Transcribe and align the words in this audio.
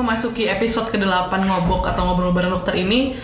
memasuki 0.00 0.48
episode 0.48 0.88
ke-8 0.88 1.32
ngobok 1.44 1.86
atau 1.92 2.02
ngobrol 2.08 2.32
bareng 2.32 2.56
dokter 2.56 2.80
ini 2.80 3.14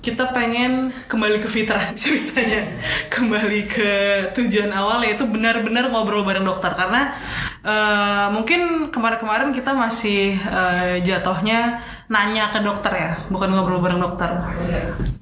kita 0.00 0.32
pengen 0.32 0.96
kembali 1.06 1.44
ke 1.44 1.48
fitrah 1.48 1.92
ceritanya. 2.00 2.64
Kembali 3.12 3.68
ke 3.68 3.92
tujuan 4.32 4.72
awal 4.72 5.04
yaitu 5.04 5.28
benar-benar 5.28 5.92
ngobrol 5.92 6.24
bareng 6.24 6.44
dokter. 6.44 6.72
Karena 6.72 7.12
eh, 7.60 8.26
mungkin 8.32 8.88
kemarin-kemarin 8.88 9.52
kita 9.52 9.76
masih 9.76 10.40
eh, 10.40 11.04
jatuhnya 11.04 11.84
nanya 12.10 12.50
ke 12.50 12.58
dokter 12.58 12.90
ya 12.90 13.12
bukan 13.30 13.54
ngobrol 13.54 13.78
bareng 13.78 14.02
dokter. 14.02 14.26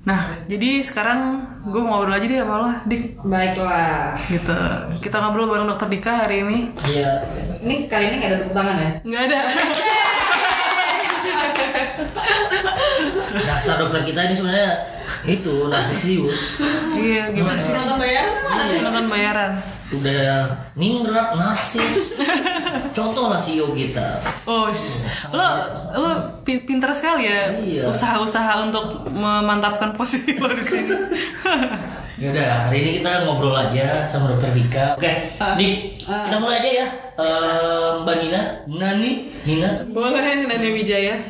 Nah 0.09 0.41
jadi 0.49 0.81
sekarang 0.81 1.45
gue 1.69 1.83
mau 1.85 2.01
ngobrol 2.01 2.17
aja 2.17 2.25
deh 2.25 2.39
sama 2.41 2.57
lo 2.63 2.71
dik. 2.87 3.03
Baiklah. 3.27 4.17
gitu. 4.31 4.57
Kita 5.03 5.21
ngobrol 5.21 5.51
bareng 5.51 5.69
dokter 5.69 5.91
Dika 5.91 6.25
hari 6.25 6.47
ini. 6.47 6.71
Iya. 6.87 7.11
Ini 7.61 7.91
kali 7.91 8.05
ini 8.09 8.17
nggak 8.23 8.31
ada 8.31 8.39
tepuk 8.41 8.55
tangan 8.55 8.77
ya? 8.79 8.91
nggak 9.03 9.23
ada 9.27 9.41
Dasar 13.59 13.77
dokter 13.77 14.01
kita 14.05 14.21
ini 14.23 14.33
sebenarnya 14.33 14.71
itu 15.25 15.67
narsisius. 15.67 16.63
iya 16.95 17.27
gimana 17.29 17.59
sih 17.59 17.73
Nonton 17.73 17.99
bayaran 17.99 18.35
mana? 18.45 18.63
nonton 18.81 19.07
bayaran 19.09 19.53
Udah 19.89 20.45
ningrat 20.75 21.33
narsis. 21.33 22.13
Contoh 22.93 23.27
lah 23.27 23.41
CEO 23.41 23.73
kita. 23.73 24.21
Oh, 24.45 24.69
s- 24.69 25.09
lo 25.29 25.41
lo 25.91 26.11
pi- 26.45 26.61
pinter 26.61 26.93
sekali 26.93 27.25
ya 27.25 27.57
Iya. 27.57 27.83
usaha-usaha 27.89 28.63
untuk 28.63 29.09
memantapkan 29.09 29.91
posisi 29.93 30.37
lo 30.37 30.53
di 30.53 30.61
sini. 30.63 30.93
Yaudah, 32.19 32.67
hari 32.67 32.83
ini 32.83 32.91
kita 32.99 33.31
ngobrol 33.31 33.55
aja 33.55 34.03
sama 34.11 34.35
dokter 34.35 34.51
Dika. 34.51 34.99
Oke, 34.99 35.31
Dik, 35.39 36.03
kita 36.03 36.37
mulai 36.43 36.59
aja 36.59 36.71
ya. 36.83 36.87
Eh, 37.15 37.91
Mbak 38.03 38.17
Nina, 38.19 38.43
Nani, 38.67 39.31
Nina. 39.47 39.87
Boleh 39.87 40.43
Nani 40.43 40.69
Wijaya. 40.75 41.15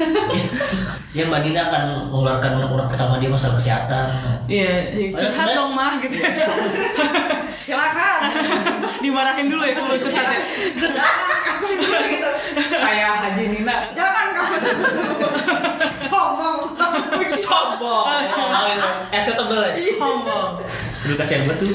Ya 1.16 1.24
Mbak 1.24 1.40
Nina 1.44 1.68
akan 1.68 2.12
mengeluarkan 2.12 2.60
undang-undang 2.60 2.88
pertama 2.92 3.16
dia 3.16 3.32
masalah 3.32 3.56
kesehatan. 3.56 4.06
Iya, 4.44 4.92
iya, 4.92 5.06
curhat 5.12 5.56
dong 5.56 5.72
mah 5.72 5.96
gitu. 6.04 6.20
Silakan. 7.64 8.20
Dimarahin 9.00 9.48
dulu 9.48 9.64
ya 9.64 9.72
sebelum 9.76 9.98
curhat 10.04 10.28
ya. 10.28 10.40
gitu. 12.12 12.30
Saya 12.76 13.08
Haji 13.24 13.44
Nina. 13.56 13.76
Jangan 13.96 14.26
kamu 14.36 14.56
sombong. 16.06 16.58
Sombong. 17.38 18.04
Es 19.14 19.26
tebel 19.30 19.60
ya. 19.62 19.72
Sombong. 19.74 20.50
Lu 21.06 21.14
kasihan 21.14 21.46
banget 21.46 21.58
tuh. 21.62 21.70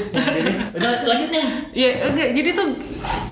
Udah 0.76 0.90
lanjut 1.08 1.28
nih. 1.32 1.44
Iya, 1.72 1.90
enggak. 2.12 2.28
Jadi 2.36 2.48
tuh 2.52 2.68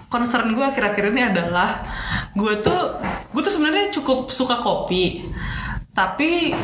concern 0.09 0.53
gue 0.57 0.65
akhir-akhir 0.65 1.05
ini 1.13 1.23
adalah 1.29 1.85
gue 2.33 2.53
tuh 2.65 2.97
gue 3.33 3.43
tuh 3.45 3.53
sebenarnya 3.53 3.93
cukup 3.93 4.33
suka 4.33 4.61
kopi. 4.61 5.29
Tapi 5.93 6.57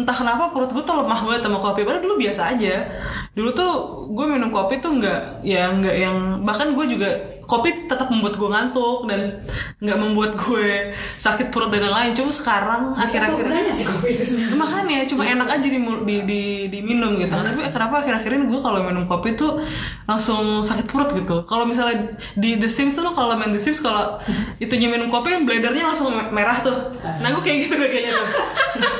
entah 0.00 0.16
kenapa 0.16 0.56
perut 0.56 0.72
gue 0.72 0.80
tuh 0.80 1.04
lemah 1.04 1.20
banget 1.20 1.44
sama 1.44 1.60
kopi. 1.60 1.84
Padahal 1.84 2.00
dulu 2.00 2.16
biasa 2.24 2.56
aja. 2.56 2.88
Dulu 3.36 3.50
tuh 3.52 3.72
gue 4.10 4.26
minum 4.26 4.48
kopi 4.48 4.80
tuh 4.80 4.96
nggak 4.96 5.44
ya 5.44 5.68
nggak 5.70 5.96
yang 6.00 6.16
bahkan 6.42 6.72
gue 6.72 6.84
juga 6.88 7.10
kopi 7.50 7.90
tetap 7.90 8.06
membuat 8.14 8.38
gue 8.38 8.46
ngantuk 8.46 9.10
dan 9.10 9.42
nggak 9.82 9.98
membuat 9.98 10.38
gue 10.38 10.94
sakit 11.18 11.50
perut 11.50 11.74
dan 11.74 11.90
lain-lain. 11.90 12.14
Cuma 12.14 12.30
sekarang 12.30 12.94
akhir-akhir 12.94 13.42
Gunanya 13.50 13.74
sih 13.74 13.86
kopi 13.90 14.14
itu. 14.14 14.38
makanya 14.62 15.02
cuma 15.10 15.26
enak 15.26 15.48
aja 15.58 15.66
di, 15.66 15.78
di, 16.06 16.16
di, 16.22 16.42
diminum 16.70 17.18
gitu. 17.18 17.34
Tapi 17.34 17.66
kenapa 17.74 18.06
akhir-akhir 18.06 18.30
ini 18.38 18.46
gue 18.46 18.60
kalau 18.62 18.78
minum 18.86 19.10
kopi 19.10 19.34
tuh 19.34 19.58
langsung 20.06 20.62
sakit 20.62 20.86
perut 20.86 21.10
gitu? 21.18 21.42
Kalau 21.50 21.66
misalnya 21.66 22.14
di 22.38 22.62
The 22.62 22.70
Sims 22.70 22.94
tuh 22.94 23.02
lo 23.02 23.10
kalau 23.18 23.34
main 23.34 23.50
The 23.50 23.58
Sims 23.58 23.82
kalau 23.82 24.22
itunya 24.62 24.86
minum 24.86 25.10
kopi 25.10 25.34
kan 25.34 25.42
bladernya 25.42 25.90
langsung 25.90 26.14
me- 26.14 26.30
merah 26.30 26.62
tuh. 26.62 26.94
Nah 27.02 27.34
gue 27.34 27.42
kayak 27.42 27.58
gitu 27.66 27.74
deh 27.74 27.90
kayaknya 27.90 28.12
tuh 28.14 28.26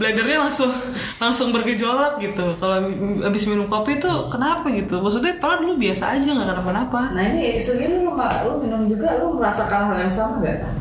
bladernya 0.00 0.48
langsung 0.48 0.72
langsung 1.20 1.52
bergejolak 1.52 2.16
gitu 2.16 2.56
kalau 2.56 2.88
abis 3.20 3.44
minum 3.44 3.68
kopi 3.68 4.00
tuh 4.00 4.32
kenapa 4.32 4.72
gitu 4.72 4.96
maksudnya 5.04 5.36
padahal 5.36 5.68
dulu 5.68 5.76
biasa 5.76 6.16
aja 6.16 6.28
nggak 6.32 6.48
kenapa-napa 6.56 7.12
Nah 7.12 7.22
ini 7.28 7.60
sebenarnya 7.60 8.08
lu, 8.08 8.12
lu 8.16 8.52
minum 8.64 8.80
juga 8.88 9.20
lu 9.20 9.36
merasakan 9.36 9.92
hal 9.92 9.96
yang 10.00 10.12
sama 10.12 10.40
gak? 10.40 10.72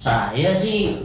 Saya 0.00 0.50
sih 0.50 0.98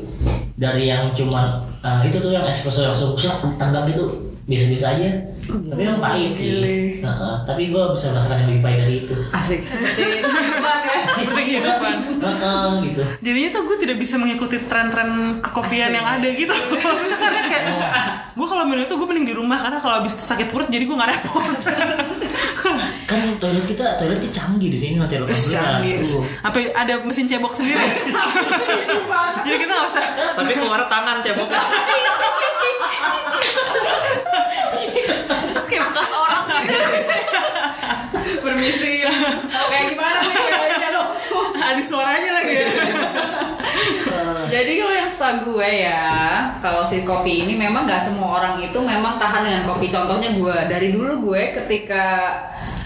dari 0.57 0.89
yang 0.89 1.13
cuma 1.13 1.69
eh, 1.85 2.09
itu 2.09 2.17
tuh 2.17 2.33
yang 2.33 2.47
espresso 2.49 2.81
yang 2.81 2.95
susah 2.95 3.37
tangga 3.61 3.85
gitu 3.85 4.33
biasa-biasa 4.49 4.85
aja. 4.97 5.09
Tapi 5.45 5.81
yang 5.81 6.01
pahit 6.01 6.31
sih. 6.33 6.53
Heeh, 7.01 7.35
tapi 7.45 7.69
gue 7.69 7.83
bisa 7.93 8.13
merasakan 8.13 8.45
yang 8.45 8.49
lebih 8.49 8.63
pahit 8.65 8.77
dari 8.81 8.95
itu. 9.05 9.15
Asik 9.33 9.61
seperti. 9.65 10.01
seperti 11.25 11.41
kehidupan. 11.49 11.95
Heeh, 12.21 12.69
gitu. 12.85 13.01
jadinya 13.25 13.49
tuh 13.49 13.61
gue 13.65 13.77
tidak 13.81 13.97
bisa 13.97 14.15
mengikuti 14.21 14.57
tren-tren 14.69 15.09
kekopian 15.41 15.91
yang 15.91 16.05
ada 16.05 16.27
gitu. 16.29 16.53
Maksudnya 16.85 17.17
karena 17.17 17.41
kayak 17.49 17.63
gue 18.37 18.47
kalau 18.47 18.63
minum 18.69 18.85
itu 18.85 18.93
gue 18.93 19.07
mending 19.09 19.27
di 19.27 19.35
rumah 19.35 19.57
karena 19.57 19.77
kalau 19.81 20.05
habis 20.05 20.13
sakit 20.13 20.53
perut 20.53 20.69
jadi 20.69 20.85
gue 20.85 20.95
nggak 20.95 21.11
repot. 21.17 21.43
Kan 23.05 23.37
toilet 23.37 23.65
kita 23.69 24.01
toiletnya 24.01 24.29
canggih 24.33 24.73
di 24.73 24.77
sini 24.81 24.97
nanti 24.97 25.21
Terus 25.21 25.53
canggih. 25.53 26.01
sampai 26.41 26.73
ada 26.73 27.05
mesin 27.05 27.29
cebok 27.29 27.53
sendiri? 27.53 27.77
Jadi 29.45 29.57
kita 29.61 29.71
nggak 29.77 29.89
usah. 29.93 30.05
Tapi 30.33 30.51
keluar 30.57 30.81
tangan 30.89 31.21
ceboknya. 31.21 31.61
Kayak 35.69 35.83
bekas 35.93 36.11
orang. 36.17 36.43
Permisi. 38.41 39.05
Kayak 39.45 39.85
gimana 39.93 40.19
nih? 40.25 40.74
Ada 41.65 41.81
suaranya 41.81 42.31
lagi 42.41 42.53
ya. 42.53 42.69
Jadi 44.53 44.71
kalau 44.77 44.93
yang 44.93 45.09
setahu 45.09 45.57
gue 45.57 45.69
ya, 45.89 46.05
kalau 46.61 46.85
si 46.85 47.01
kopi 47.01 47.43
ini 47.43 47.57
memang 47.57 47.89
nggak 47.89 48.05
semua 48.07 48.39
orang 48.39 48.61
itu 48.61 48.77
memang 48.77 49.17
tahan 49.17 49.43
dengan 49.43 49.63
kopi. 49.67 49.89
Contohnya 49.89 50.29
gue 50.31 50.55
dari 50.69 50.93
dulu 50.93 51.33
gue 51.33 51.41
ketika 51.57 52.05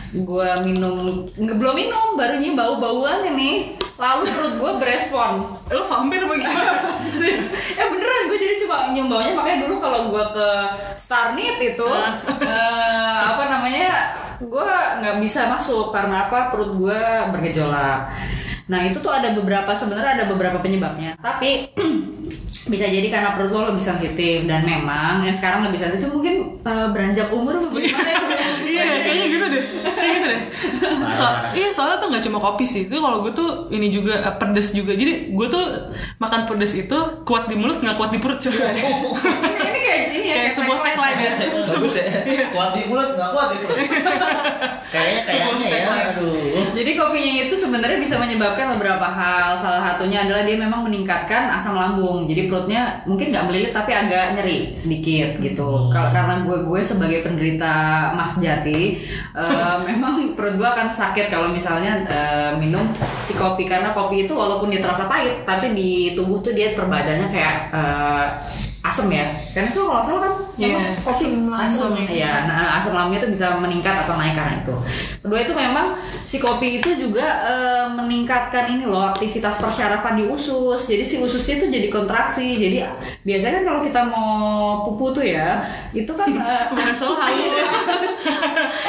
gue 0.10 0.50
minum 0.66 1.30
nggak 1.38 1.58
belum 1.62 1.76
minum 1.78 2.18
baru 2.18 2.42
nyium 2.42 2.58
bau-bauan 2.58 3.22
ini 3.30 3.78
lalu 4.00 4.26
perut 4.32 4.54
gue 4.58 4.72
berespon. 4.82 5.46
Lo 5.70 5.86
vampir 5.86 6.26
apa 6.26 6.34
gimana? 6.40 6.74
Ya 7.78 7.86
beneran 7.92 8.24
gue 8.32 8.38
jadi 8.40 8.56
cuma 8.66 8.90
nyium 8.96 9.12
baunya 9.12 9.34
makanya 9.38 9.60
dulu 9.68 9.76
kalau 9.78 10.10
gue 10.10 10.26
ke 10.34 10.50
Starnit 10.98 11.62
itu 11.62 11.90
eh, 12.42 13.18
apa 13.22 13.44
namanya 13.52 14.18
gue 14.42 14.72
nggak 15.04 15.18
bisa 15.22 15.52
masuk 15.52 15.94
karena 15.94 16.26
apa? 16.26 16.50
Perut 16.50 16.74
gue 16.80 17.02
bergejolak 17.36 18.10
nah 18.70 18.86
itu 18.86 19.02
tuh 19.02 19.10
ada 19.10 19.34
beberapa 19.34 19.74
sebenarnya 19.74 20.22
ada 20.22 20.26
beberapa 20.30 20.62
penyebabnya. 20.62 21.18
Tapi 21.18 21.74
bisa 22.72 22.86
jadi 22.86 23.10
karena 23.10 23.34
perut 23.34 23.50
lo 23.50 23.74
lebih 23.74 23.82
sensitif 23.82 24.46
dan 24.46 24.62
memang 24.62 25.26
yang 25.26 25.34
sekarang 25.34 25.66
lebih 25.66 25.82
sensitif 25.82 26.14
mungkin 26.14 26.62
eh, 26.62 26.88
beranjak 26.94 27.34
umur 27.34 27.66
bagaimana 27.74 28.10
ya? 28.14 28.18
Iya 28.70 28.86
kayaknya 29.02 29.26
gitu 29.34 29.46
deh. 29.50 29.64
Kayak 29.82 30.12
gitu 30.14 30.28
deh. 30.30 30.42
So, 31.18 31.26
iya 31.58 31.70
soalnya 31.74 31.98
tuh 31.98 32.08
nggak 32.14 32.24
cuma 32.30 32.38
kopi 32.38 32.66
sih. 32.70 32.86
Itu 32.86 33.02
kalau 33.02 33.26
gue 33.26 33.34
tuh 33.34 33.50
ini 33.74 33.90
juga 33.90 34.22
eh, 34.22 34.36
pedes 34.38 34.72
juga. 34.78 34.94
Jadi 34.94 35.34
gue 35.34 35.48
tuh 35.50 35.66
makan 36.22 36.46
pedes 36.46 36.78
itu 36.78 36.98
kuat 37.26 37.50
di 37.50 37.58
mulut 37.58 37.82
nggak 37.82 37.98
kuat 37.98 38.14
di 38.14 38.22
perut 38.22 38.38
juga 38.38 38.70
ini, 40.20 40.28
ya 40.30 40.36
kayak 40.44 40.54
sebuah 40.54 40.78
tagline 40.84 41.20
ya 41.20 41.32
Bagus 41.80 41.94
ya. 41.96 42.06
Kuat 42.52 42.70
di 42.76 42.82
mulut 42.92 43.10
nggak 43.16 43.30
kuat 43.32 43.48
di 43.56 43.58
perut. 43.64 43.78
Kayaknya 44.90 45.22
kayaknya 45.22 45.68
ya, 45.70 45.90
aduh. 46.18 46.66
Jadi 46.74 46.98
kopinya 46.98 47.34
itu 47.46 47.54
sebenarnya 47.54 48.02
bisa 48.02 48.18
menyebabkan 48.18 48.74
beberapa 48.74 49.06
hal. 49.06 49.62
Salah 49.62 49.86
satunya 49.86 50.26
adalah 50.26 50.42
dia 50.50 50.58
memang 50.58 50.82
meningkatkan 50.82 51.46
asam 51.54 51.78
lambung. 51.78 52.26
Jadi 52.26 52.50
perutnya 52.50 53.06
mungkin 53.06 53.30
nggak 53.30 53.46
melilit 53.46 53.70
tapi 53.70 53.94
agak 53.94 54.34
nyeri 54.34 54.74
sedikit 54.74 55.38
gitu. 55.38 55.94
Kalau 55.94 56.10
karena 56.10 56.42
gue 56.42 56.58
gue 56.66 56.82
sebagai 56.82 57.22
penderita 57.22 57.74
mas 58.18 58.42
jati, 58.42 58.98
eh, 59.38 59.78
memang 59.94 60.34
perut 60.34 60.58
gue 60.58 60.66
akan 60.66 60.90
sakit 60.90 61.30
kalau 61.30 61.54
misalnya 61.54 62.02
eh, 62.10 62.52
minum 62.58 62.90
si 63.22 63.38
kopi 63.38 63.70
karena 63.70 63.94
kopi 63.94 64.26
itu 64.26 64.34
walaupun 64.34 64.74
dia 64.74 64.82
terasa 64.82 65.06
pahit, 65.06 65.46
tapi 65.46 65.78
di 65.78 66.18
tubuh 66.18 66.42
tuh 66.42 66.58
dia 66.58 66.74
terbacanya 66.74 67.30
kayak 67.30 67.56
eh, 67.78 68.26
asam 68.84 69.08
ya. 69.12 69.36
Karena 69.52 69.70
itu 69.72 69.82
kalau 69.84 70.04
salah 70.06 70.22
kan 70.24 70.34
Iya. 70.60 70.76
memang 70.76 70.96
kopi 71.08 71.26
Asam. 71.60 71.92
Iya, 71.96 72.34
nah 72.48 72.80
asam 72.80 72.92
lambungnya 72.96 73.24
itu 73.24 73.32
bisa 73.32 73.56
meningkat 73.60 74.04
atau 74.04 74.20
naik 74.20 74.36
karena 74.36 74.60
itu. 74.60 74.76
Kedua 75.24 75.40
itu 75.40 75.54
memang 75.56 75.96
si 76.28 76.38
kopi 76.38 76.84
itu 76.84 77.00
juga 77.00 77.26
eh, 77.48 77.86
meningkatkan 77.96 78.76
ini 78.76 78.84
loh 78.86 79.16
aktivitas 79.16 79.64
persyarafan 79.64 80.20
di 80.20 80.28
usus. 80.28 80.82
Jadi 80.88 81.04
si 81.04 81.16
ususnya 81.20 81.60
itu 81.64 81.66
jadi 81.72 81.88
kontraksi. 81.88 82.60
Jadi 82.60 82.84
biasanya 83.24 83.62
kan 83.62 83.66
kalau 83.72 83.82
kita 83.84 84.02
mau 84.08 84.32
pupu 84.88 85.16
tuh 85.16 85.24
ya, 85.24 85.64
itu 85.96 86.12
kan 86.12 86.28
eh, 86.52 86.64
bahasa 86.76 87.04
lo 87.08 87.16
halus 87.22 87.50
ya 87.56 87.66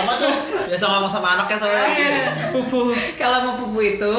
Apa 0.05 0.13
tuh? 0.19 0.33
Biasa 0.71 0.85
ngomong 0.87 1.11
sama 1.11 1.29
anaknya 1.39 1.57
soalnya. 1.59 1.87
Iya, 1.91 2.19
pupu 2.51 2.95
kalau 3.15 3.39
mau 3.47 3.55
pupu 3.63 3.79
itu 3.99 4.15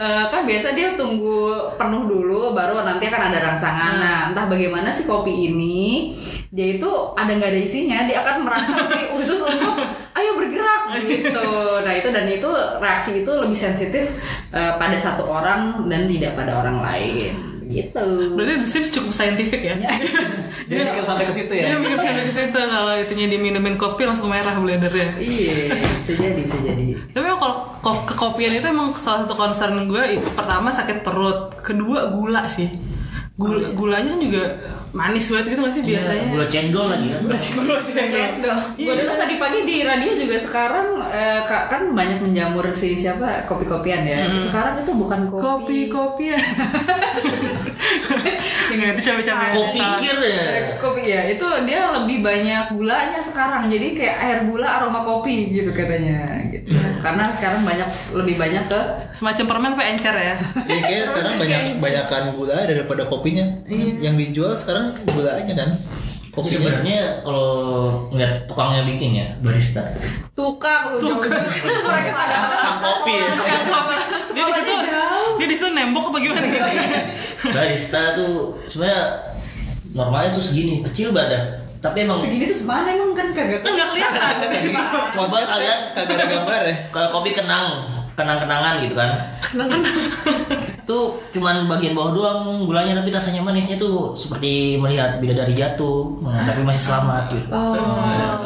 eh, 0.00 0.24
kan 0.32 0.42
biasa 0.48 0.72
dia 0.72 0.96
tunggu 0.96 1.72
penuh 1.76 2.08
dulu 2.08 2.56
baru 2.56 2.80
nanti 2.80 3.04
akan 3.08 3.22
ada 3.32 3.38
rangsangan. 3.52 3.92
Nah, 4.00 4.18
entah 4.32 4.46
bagaimana 4.48 4.88
si 4.92 5.04
kopi 5.04 5.52
ini 5.52 6.12
dia 6.52 6.78
itu 6.78 6.85
ada 7.12 7.30
nggak 7.30 7.50
ada 7.50 7.60
isinya, 7.60 7.98
dia 8.04 8.20
akan 8.20 8.36
merangsang 8.42 8.86
si 8.88 9.00
usus 9.20 9.40
untuk 9.40 9.74
ayo 10.12 10.30
bergerak 10.34 10.82
gitu. 11.02 11.46
Nah, 11.80 11.92
itu 11.92 12.08
dan 12.08 12.26
itu 12.26 12.50
reaksi 12.76 13.20
itu 13.20 13.30
lebih 13.32 13.54
sensitif 13.54 14.04
eh, 14.50 14.72
pada 14.74 14.96
satu 14.96 15.24
orang 15.24 15.86
dan 15.86 16.06
tidak 16.06 16.34
pada 16.34 16.58
orang 16.58 16.80
lain. 16.80 17.34
gitu 17.66 17.98
Berarti 18.38 18.62
The 18.62 18.68
Sims 18.68 18.94
cukup 18.94 19.10
saintifik 19.10 19.58
ya? 19.58 19.74
Dia 20.70 20.86
mikir 20.86 21.02
sampai 21.02 21.26
ke 21.26 21.34
situ 21.34 21.50
ya. 21.50 21.66
Dia 21.66 21.78
mikir 21.78 21.98
sampai 21.98 22.22
ke 22.22 22.32
situ 22.32 22.54
kalau 22.54 22.94
itunya 22.94 23.26
diminumin 23.26 23.74
kopi 23.74 24.06
langsung 24.06 24.30
merah 24.30 24.54
blendernya. 24.54 25.18
iya 25.18 25.74
bisa 25.98 26.14
jadi 26.14 26.40
bisa 26.40 26.62
jadi 26.62 26.94
Tapi 27.10 27.26
kalau 27.26 27.66
ko- 27.82 28.06
kekopian 28.06 28.54
itu 28.54 28.66
emang 28.66 28.94
salah 28.94 29.26
satu 29.26 29.34
concern 29.34 29.82
gue 29.84 30.04
itu 30.14 30.28
pertama 30.30 30.70
sakit 30.70 31.02
perut, 31.02 31.58
kedua 31.58 32.06
gula 32.08 32.46
sih. 32.46 32.70
Gula, 33.34 33.74
gulanya 33.74 34.14
kan 34.14 34.20
juga 34.22 34.42
manis 34.96 35.28
banget 35.28 35.52
gitu 35.52 35.62
masih 35.62 35.82
biasanya. 35.84 36.22
Iya, 36.22 36.32
Gula 36.32 36.46
cendol 36.48 36.86
lagi 36.88 37.06
kan. 37.06 37.20
Gula 37.20 37.36
gula 37.36 37.76
sih 37.78 37.92
kan. 37.92 38.06
Cendol. 38.08 38.58
Gue 38.74 38.94
dulu 38.96 39.12
tadi 39.14 39.34
pagi 39.36 39.58
di 39.62 39.76
radio 39.82 40.12
juga 40.16 40.36
sekarang 40.38 40.88
eh, 41.06 41.40
ka- 41.44 41.66
kan 41.68 41.92
banyak 41.92 42.18
menjamur 42.18 42.64
si 42.70 42.96
siapa 42.96 43.44
kopi-kopian 43.44 44.02
ya. 44.02 44.24
Sekarang 44.40 44.80
itu 44.80 44.92
bukan 44.92 45.20
kopi. 45.26 45.42
Kopi 45.42 45.78
kopian. 45.86 46.40
Enggak 48.72 48.88
itu 48.96 49.00
cabai-cabai. 49.06 49.50
Kok 49.54 49.66
pikir 49.72 50.16
ya? 50.26 50.44
Kopi 50.76 51.02
ya 51.06 51.22
itu 51.30 51.46
dia 51.64 51.80
lebih 51.94 52.20
banyak 52.20 52.64
gulanya 52.74 53.20
sekarang 53.22 53.70
jadi 53.70 53.86
kayak 53.94 54.16
air 54.20 54.38
gula 54.48 54.68
aroma 54.68 55.00
kopi 55.06 55.54
gitu 55.54 55.70
katanya 55.70 56.42
gitu 56.50 56.74
karena 57.00 57.30
sekarang 57.38 57.62
banyak 57.62 57.88
lebih 58.12 58.34
banyak 58.34 58.64
ke 58.66 58.80
Semacam 59.14 59.44
permen 59.48 59.70
tapi 59.72 59.84
encer 59.96 60.12
ya. 60.12 60.36
Jadi 60.66 60.80
kayaknya 60.82 61.06
sekarang 61.14 61.34
banyak 61.40 61.60
banyakan 61.80 62.22
gula 62.36 62.58
daripada 62.66 63.02
kopinya. 63.08 63.46
Yang 64.02 64.14
dijual 64.20 64.52
sekarang 64.58 64.92
gulanya 65.08 65.54
kan. 65.56 65.70
Tapi 66.36 66.44
Kopinya. 66.44 66.56
sebenarnya 66.60 66.98
kalau 67.24 67.48
ngeliat 68.10 68.44
tukangnya 68.44 68.84
bikin 68.84 69.10
ya 69.14 69.28
barista. 69.40 69.80
tukang 70.32 70.92
lu 70.92 71.00
tukang 71.00 71.32
mereka 71.32 72.12
Tukang 72.12 72.76
kopi 72.78 73.12
ya. 73.16 73.28
Dia 74.28 74.44
di 74.44 74.52
situ 74.52 74.72
dia 75.34 75.46
di 75.46 75.54
situ 75.54 75.68
nembok 75.70 76.12
apa 76.12 76.16
gimana 76.18 76.44
gitu. 76.44 76.60
Barista 77.50 78.00
tuh 78.14 78.32
sebenarnya 78.62 79.02
normalnya 79.90 80.30
tuh 80.30 80.44
segini 80.44 80.84
kecil 80.84 81.10
badan. 81.10 81.64
Tapi 81.76 82.04
emang 82.04 82.18
segini 82.18 82.44
tuh 82.46 82.58
semana 82.58 82.88
emang 82.90 83.12
kan 83.12 83.32
kagak 83.32 83.60
Kan 83.60 83.72
nggak 83.72 83.88
kelihatan. 83.90 84.34
coba 85.12 85.36
kalian 85.40 85.78
Kagak 85.94 86.14
ada 86.14 86.24
gambar 86.26 86.60
ya. 86.62 86.74
kalau 86.90 87.08
kopi 87.10 87.30
kenang 87.32 87.88
kenang-kenangan 88.16 88.80
gitu 88.80 88.96
kan. 88.96 89.10
Tuh 90.88 91.20
cuman 91.36 91.68
bagian 91.68 91.92
bawah 91.92 92.16
doang 92.16 92.40
gulanya 92.64 92.96
tapi 92.96 93.12
rasanya 93.12 93.44
manisnya 93.44 93.76
tuh 93.76 94.16
seperti 94.16 94.80
melihat 94.80 95.20
bidadari 95.20 95.52
jatuh 95.52 96.16
nah, 96.24 96.40
tapi 96.48 96.64
masih 96.64 96.88
selamat 96.88 97.28
gitu. 97.30 97.48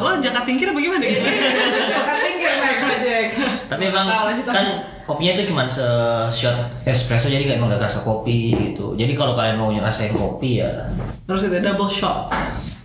Lo 0.01 0.19
jakat 0.19 0.43
tingkir 0.43 0.69
apa 0.69 0.79
gimana? 0.83 1.05
Jakarta 1.07 2.13
tinggal 2.19 2.53
naik 2.59 2.79
ojek 2.83 3.25
tapi 3.71 3.87
emang 3.87 4.07
kan 4.43 4.65
kopinya 5.07 5.31
itu 5.31 5.47
cuman 5.47 5.71
se 5.71 5.87
shot 6.35 6.55
espresso 6.83 7.31
jadi 7.31 7.47
kayak 7.47 7.57
emang 7.63 7.71
gak 7.71 7.87
rasa 7.87 8.03
kopi 8.03 8.51
gitu. 8.51 8.99
Jadi 8.99 9.15
kalau 9.15 9.33
kalian 9.39 9.55
mau 9.55 9.71
ngerasain 9.71 10.11
kopi 10.11 10.59
ya. 10.59 10.91
Terus 11.23 11.47
itu 11.47 11.57
double 11.63 11.87
shot. 11.87 12.27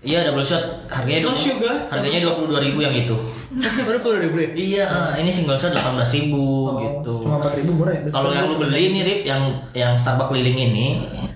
Iya 0.06 0.22
double 0.22 0.46
shot 0.46 0.62
harganya 0.86 1.26
No 1.26 1.34
20 1.34 1.42
sugar, 1.42 1.74
harganya 1.90 2.18
dua 2.22 2.34
puluh 2.38 2.62
ribu 2.62 2.78
yang 2.78 2.94
itu 2.94 3.16
Baru 3.88 3.98
puluh 4.04 4.18
ribu 4.22 4.36
ya. 4.38 4.48
iya 4.54 4.84
eh, 4.86 5.26
ini 5.26 5.30
single 5.34 5.58
shot 5.58 5.74
delapan 5.74 5.98
ribu 6.06 6.70
gitu 6.78 7.14
Cuma 7.26 7.42
empat 7.42 7.58
ribu 7.58 7.70
murah 7.74 7.94
ya. 7.98 8.06
kalau 8.14 8.30
yang 8.30 8.46
lu 8.46 8.54
beli 8.54 8.94
nih 8.94 9.02
Rip 9.02 9.20
yang 9.26 9.42
yang 9.74 9.92
Starbucks 9.98 10.30
keliling 10.30 10.58
ini 10.70 10.86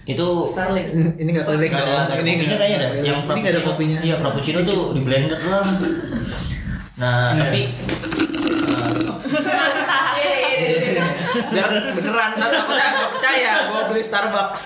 itu 0.06 0.26
Starling 0.55 0.87
Ini 1.20 1.28
nggak 1.28 1.46
keliling 1.50 1.72
ada, 1.75 2.14
Ini 2.14 2.31
kopinya 2.32 2.56
kayaknya 2.58 2.78
ada. 2.78 2.88
Yang 3.02 3.19
Ini 3.26 3.40
nggak 3.40 3.55
ada 3.55 3.62
kopinya. 3.62 3.99
Iya, 4.02 4.14
frappuccino 4.19 4.58
tuh 4.67 4.81
di 4.96 5.00
blender 5.05 5.38
lah. 5.38 5.66
Nah, 7.00 7.32
tapi 7.32 7.64
Biar 11.31 11.71
beneran 11.94 12.31
kan 12.37 12.50
aku 12.50 12.71
nggak 12.75 13.11
percaya 13.17 13.53
gue 13.71 13.81
beli 13.93 14.03
Starbucks. 14.03 14.61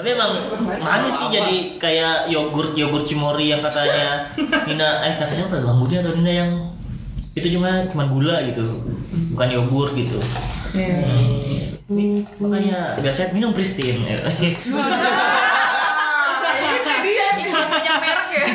tapi 0.00 0.08
emang 0.12 0.40
manis 0.82 1.14
sih 1.14 1.28
jadi 1.30 1.56
kayak 1.78 2.16
yogurt 2.30 2.74
yogurt 2.74 3.04
cimori 3.06 3.52
yang 3.54 3.62
katanya 3.62 4.30
Nina 4.66 5.04
eh 5.06 5.14
kata 5.18 5.30
siapa? 5.30 5.62
Bang 5.62 5.78
Budi 5.78 5.98
atau 5.98 6.14
Nina 6.16 6.32
yang 6.44 6.50
itu 7.34 7.58
cuma 7.58 7.86
cuma 7.90 8.04
gula 8.10 8.42
gitu. 8.46 8.64
Bukan 9.34 9.48
yogurt 9.50 9.92
gitu. 9.94 10.18
Hmm, 10.70 12.22
makanya 12.38 12.98
biasanya 13.02 13.34
minum 13.34 13.50
Pristine 13.50 14.06
Iklan 17.40 17.66
punya 17.66 17.94
merek 17.98 18.28
ya. 18.30 18.46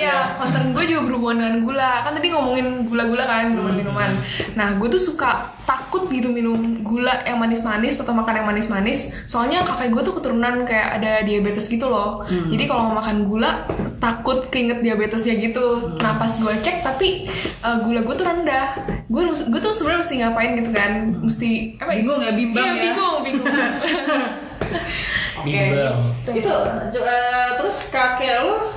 Iya, 0.00 0.40
concern 0.40 0.72
gue 0.72 0.84
juga 0.88 1.00
berhubungan 1.12 1.36
dengan 1.44 1.56
gula. 1.60 1.92
Kan 2.00 2.16
tadi 2.16 2.32
ngomongin 2.32 2.88
gula-gula 2.88 3.24
kan, 3.28 3.52
minuman-minuman. 3.52 4.10
Nah, 4.56 4.80
gue 4.80 4.88
tuh 4.88 4.96
suka 4.96 5.52
takut 5.68 6.08
gitu 6.08 6.32
minum 6.32 6.56
gula 6.80 7.20
yang 7.28 7.36
manis-manis 7.36 8.00
atau 8.00 8.16
makan 8.16 8.40
yang 8.40 8.48
manis-manis. 8.48 9.12
Soalnya 9.28 9.60
kakek 9.68 9.92
gue 9.92 10.02
tuh 10.02 10.16
keturunan 10.16 10.64
kayak 10.64 10.88
ada 10.96 11.12
diabetes 11.20 11.68
gitu 11.68 11.92
loh. 11.92 12.24
Jadi 12.24 12.64
kalau 12.64 12.88
mau 12.88 13.04
makan 13.04 13.28
gula, 13.28 13.68
takut 14.00 14.48
keinget 14.48 14.80
diabetesnya 14.80 15.36
gitu. 15.36 15.92
Nah, 16.00 16.16
pas 16.16 16.32
gue 16.32 16.54
cek 16.64 16.80
tapi 16.80 17.28
uh, 17.60 17.84
gula 17.84 18.00
gue 18.00 18.14
tuh 18.16 18.24
rendah. 18.24 18.80
Gue 19.04 19.28
gue 19.36 19.60
tuh 19.60 19.72
sebenarnya 19.76 20.00
mesti 20.00 20.14
ngapain 20.16 20.50
gitu 20.56 20.70
kan? 20.72 20.92
Mesti 21.20 21.50
apa? 21.76 21.92
Bingung 21.92 22.24
ya, 22.24 22.32
bimbang 22.32 22.64
Iya, 22.64 22.72
ya? 22.72 22.82
bingung, 22.88 23.16
bingung. 23.20 23.46
Oke. 25.44 25.52
Bimbang. 25.52 25.98
Itu 26.32 26.54
eh, 26.96 27.48
terus 27.60 27.76
kakek 27.92 28.48
lo 28.48 28.72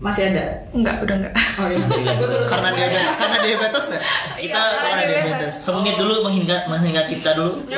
masih 0.00 0.32
ada? 0.32 0.64
Enggak, 0.72 1.04
udah 1.04 1.16
enggak. 1.20 1.34
Oh 1.60 1.68
iya. 1.68 1.84
Betul. 2.16 2.42
Karena 2.48 2.70
diabetes, 2.72 3.14
karena 3.20 3.38
diabetes 3.38 3.84
nggak? 3.86 4.02
kita 4.32 4.40
Iya, 4.40 4.80
Karena 4.80 5.02
diabetes. 5.04 5.52
semenit 5.60 5.94
dulu 5.94 6.14
mengingat 6.24 6.62
mengingat 6.66 7.06
kita 7.06 7.30
dulu 7.36 7.68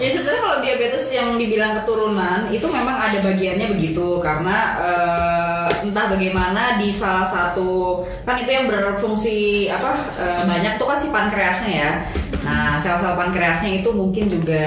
Ya 0.00 0.08
sebenarnya 0.08 0.40
kalau 0.40 0.58
diabetes 0.64 1.12
yang 1.12 1.36
dibilang 1.36 1.76
keturunan 1.76 2.48
itu 2.48 2.64
memang 2.64 2.96
ada 2.96 3.20
bagiannya 3.20 3.76
begitu 3.76 4.16
karena 4.24 4.56
eh, 4.80 5.68
entah 5.84 6.08
bagaimana 6.08 6.80
di 6.80 6.88
salah 6.88 7.28
satu 7.28 8.00
kan 8.24 8.40
itu 8.40 8.48
yang 8.48 8.64
berfungsi 8.64 9.68
apa 9.68 9.92
eh, 10.16 10.40
banyak 10.48 10.80
tuh 10.80 10.88
kan 10.88 10.96
si 10.96 11.12
pankreasnya 11.12 11.72
ya. 11.76 11.92
Nah 12.44 12.80
sel-sel 12.80 13.16
pankreasnya 13.16 13.84
itu 13.84 13.90
mungkin 13.92 14.32
juga 14.32 14.64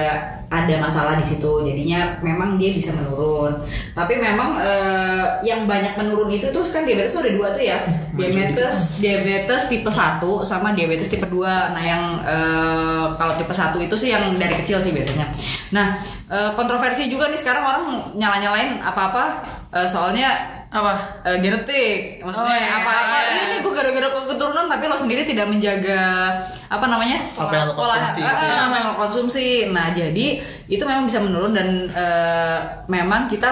ada 0.54 0.76
masalah 0.78 1.18
di 1.18 1.26
situ. 1.26 1.66
Jadinya 1.66 2.22
memang 2.22 2.62
dia 2.62 2.70
bisa 2.70 2.94
menurun. 2.94 3.66
Tapi 3.98 4.22
memang 4.22 4.62
eh, 4.62 5.26
yang 5.42 5.66
banyak 5.66 5.98
menurun 5.98 6.30
itu 6.30 6.54
tuh 6.54 6.62
kan 6.70 6.86
diabetes 6.86 7.18
tuh 7.18 7.26
ada 7.26 7.34
dua 7.34 7.48
tuh 7.58 7.64
ya. 7.66 7.82
Diabetes 8.14 9.02
diabetes 9.02 9.66
tipe 9.66 9.90
1 9.90 10.22
sama 10.46 10.78
diabetes 10.78 11.10
tipe 11.10 11.26
2 11.26 11.74
nah 11.74 11.82
yang 11.82 12.04
eh, 12.22 13.06
kalau 13.18 13.34
tipe 13.34 13.54
1 13.54 13.74
itu 13.82 13.96
sih 13.98 14.14
yang 14.14 14.24
dari 14.38 14.54
kecil 14.62 14.78
sih 14.78 14.94
biasanya. 14.94 15.34
Nah 15.74 15.98
eh, 16.30 16.52
kontroversi 16.54 17.10
juga 17.10 17.34
nih 17.34 17.42
sekarang 17.42 17.64
orang 17.66 17.86
nyala-nyalain 18.14 18.78
apa-apa 18.86 19.63
eh, 19.74 19.84
soalnya 19.84 20.30
Apa? 20.70 21.22
eh, 21.22 21.38
genetik 21.38 22.18
maksudnya 22.20 22.50
Oh, 22.50 22.58
iya, 22.60 22.70
apa-apa 22.76 23.18
iya. 23.20 23.42
ini 23.44 23.56
gue 23.60 23.70
gara-gara 23.72 24.08
keturunan 24.26 24.66
tapi 24.66 24.84
lo 24.86 24.96
sendiri 24.96 25.22
tidak 25.22 25.46
menjaga 25.46 26.34
apa 26.68 26.86
namanya 26.88 27.30
Apa 27.32 27.52
yang 27.52 27.66
lo 27.68 27.74
Pola- 27.76 27.94
konsumsi. 28.00 28.22
eh, 28.22 28.34
eh, 28.34 28.58
apa 28.60 28.76
yang 28.76 28.88
lo 28.88 28.96
konsumsi 28.96 29.46
nah 29.70 29.88
jadi 29.90 30.28
itu 30.66 30.82
memang 30.82 31.06
bisa 31.06 31.20
menurun 31.20 31.52
dan 31.52 31.68
eh, 31.88 32.58
memang 32.88 33.26
kita 33.28 33.50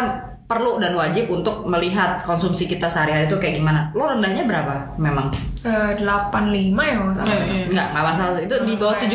perlu 0.51 0.75
dan 0.77 0.91
wajib 0.93 1.31
untuk 1.31 1.63
melihat 1.63 2.19
konsumsi 2.21 2.67
kita 2.67 2.91
sehari-hari 2.91 3.23
itu 3.25 3.39
kayak 3.39 3.55
gimana 3.55 3.87
lo 3.95 4.11
rendahnya 4.11 4.43
berapa 4.43 4.99
memang 4.99 5.31
Eh, 5.61 5.93
85 5.93 6.73
ya 6.73 6.97
nggak 6.97 7.17
salah. 7.21 7.37
Iya. 7.37 7.69
Enggak, 7.69 7.87
enggak 7.93 8.05
masalah 8.09 8.33
itu 8.41 8.55
di 8.65 8.73
bawah 8.81 8.97
70. 8.97 9.13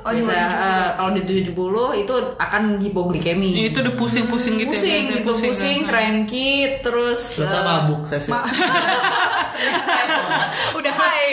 Oh, 0.00 0.08
di 0.08 0.20
bawah 0.24 0.32
Biasa, 0.32 0.56
70. 0.56 0.64
eh, 0.64 0.88
kalau 0.96 1.10
di 1.12 1.20
70 1.20 2.00
itu 2.00 2.14
akan 2.40 2.62
hipoglikemi. 2.80 3.50
Itu 3.68 3.84
udah 3.84 3.94
pusing-pusing 4.00 4.56
gitu 4.56 4.72
pusing 4.72 5.04
ya. 5.04 5.20
gitu, 5.20 5.32
pusing, 5.36 5.78
kan? 5.84 5.88
cranky, 5.92 6.80
terus 6.80 7.20
Serta 7.36 7.60
eh, 7.60 7.64
mabuk 7.68 8.08
saya 8.08 8.24
sih. 8.24 8.32
ma- 8.32 8.40
Udah 10.80 10.92
high. 10.96 11.32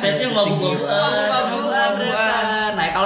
saya 0.00 0.12
sih 0.16 0.26
retan. 0.26 0.56
Nah, 0.80 1.71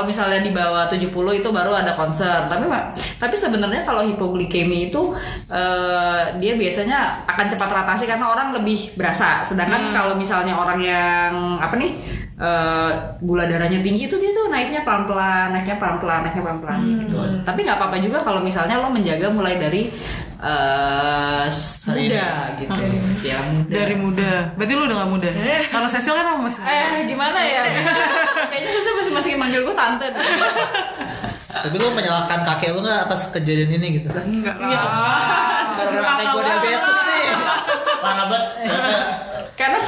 kalau 0.06 0.14
misalnya 0.14 0.38
di 0.38 0.54
bawah 0.54 0.86
70 0.86 1.10
itu 1.42 1.48
baru 1.50 1.74
ada 1.74 1.90
concern. 1.98 2.46
Tapi 2.46 2.70
tapi 3.18 3.34
sebenarnya 3.34 3.82
kalau 3.82 4.06
hipoglikemi 4.06 4.86
itu 4.86 5.10
eh, 5.50 6.38
dia 6.38 6.54
biasanya 6.54 7.26
akan 7.26 7.46
cepat 7.50 7.68
teratasi 7.74 8.06
karena 8.06 8.30
orang 8.30 8.54
lebih 8.54 8.94
berasa. 8.94 9.42
Sedangkan 9.42 9.90
kalau 9.90 10.14
misalnya 10.14 10.54
orang 10.54 10.78
yang 10.78 11.58
apa 11.58 11.74
nih 11.74 11.98
eh, 12.38 12.90
gula 13.18 13.50
darahnya 13.50 13.82
tinggi 13.82 14.06
itu 14.06 14.14
dia 14.22 14.30
tuh 14.30 14.46
naiknya 14.46 14.86
pelan-pelan, 14.86 15.50
naiknya 15.58 15.74
pelan-pelan, 15.74 16.22
naiknya 16.22 16.42
pelan-pelan 16.46 16.78
gitu. 17.02 17.18
Tapi 17.42 17.66
nggak 17.66 17.78
apa-apa 17.82 17.98
juga 17.98 18.22
kalau 18.22 18.38
misalnya 18.38 18.78
lo 18.78 18.86
menjaga 18.86 19.26
mulai 19.26 19.58
dari 19.58 19.90
eh, 20.36 21.46
muda 21.90 22.28
gitu. 22.60 22.82
Ya, 23.24 23.38
muda. 23.42 23.72
Dari 23.72 23.94
muda. 23.96 24.30
Berarti 24.54 24.72
lu 24.76 24.82
udah 24.86 24.96
gak 25.02 25.10
muda. 25.10 25.28
Kalau 25.72 25.88
Cecil 25.88 26.12
kan 26.14 26.26
apa 26.28 26.40
masih? 26.44 26.60
Eh 26.62 27.08
gimana 27.08 27.38
ya? 27.40 27.62
Kayaknya 28.52 28.70
saya 28.70 28.94
masih 29.00 29.12
masih 29.16 29.30
manggil 29.46 29.62
gue 29.62 29.74
tante. 29.74 30.06
deh. 30.08 30.18
Tapi 31.56 31.74
lu 31.74 31.88
menyalahkan 31.88 32.44
kakek 32.44 32.68
lu 32.70 32.82
nggak 32.82 33.06
atas 33.06 33.30
kejadian 33.30 33.70
ini 33.72 33.86
gitu? 33.96 34.10
Enggak 34.12 34.58
Iya. 34.58 34.76
lah. 34.76 35.72
Gara-gara 35.72 36.02
kakek 36.10 36.26
gue 36.28 36.42
diabetes 36.42 36.98
nih. 37.00 37.24
parah 37.96 38.26
banget 38.26 38.50
karena 39.56 39.80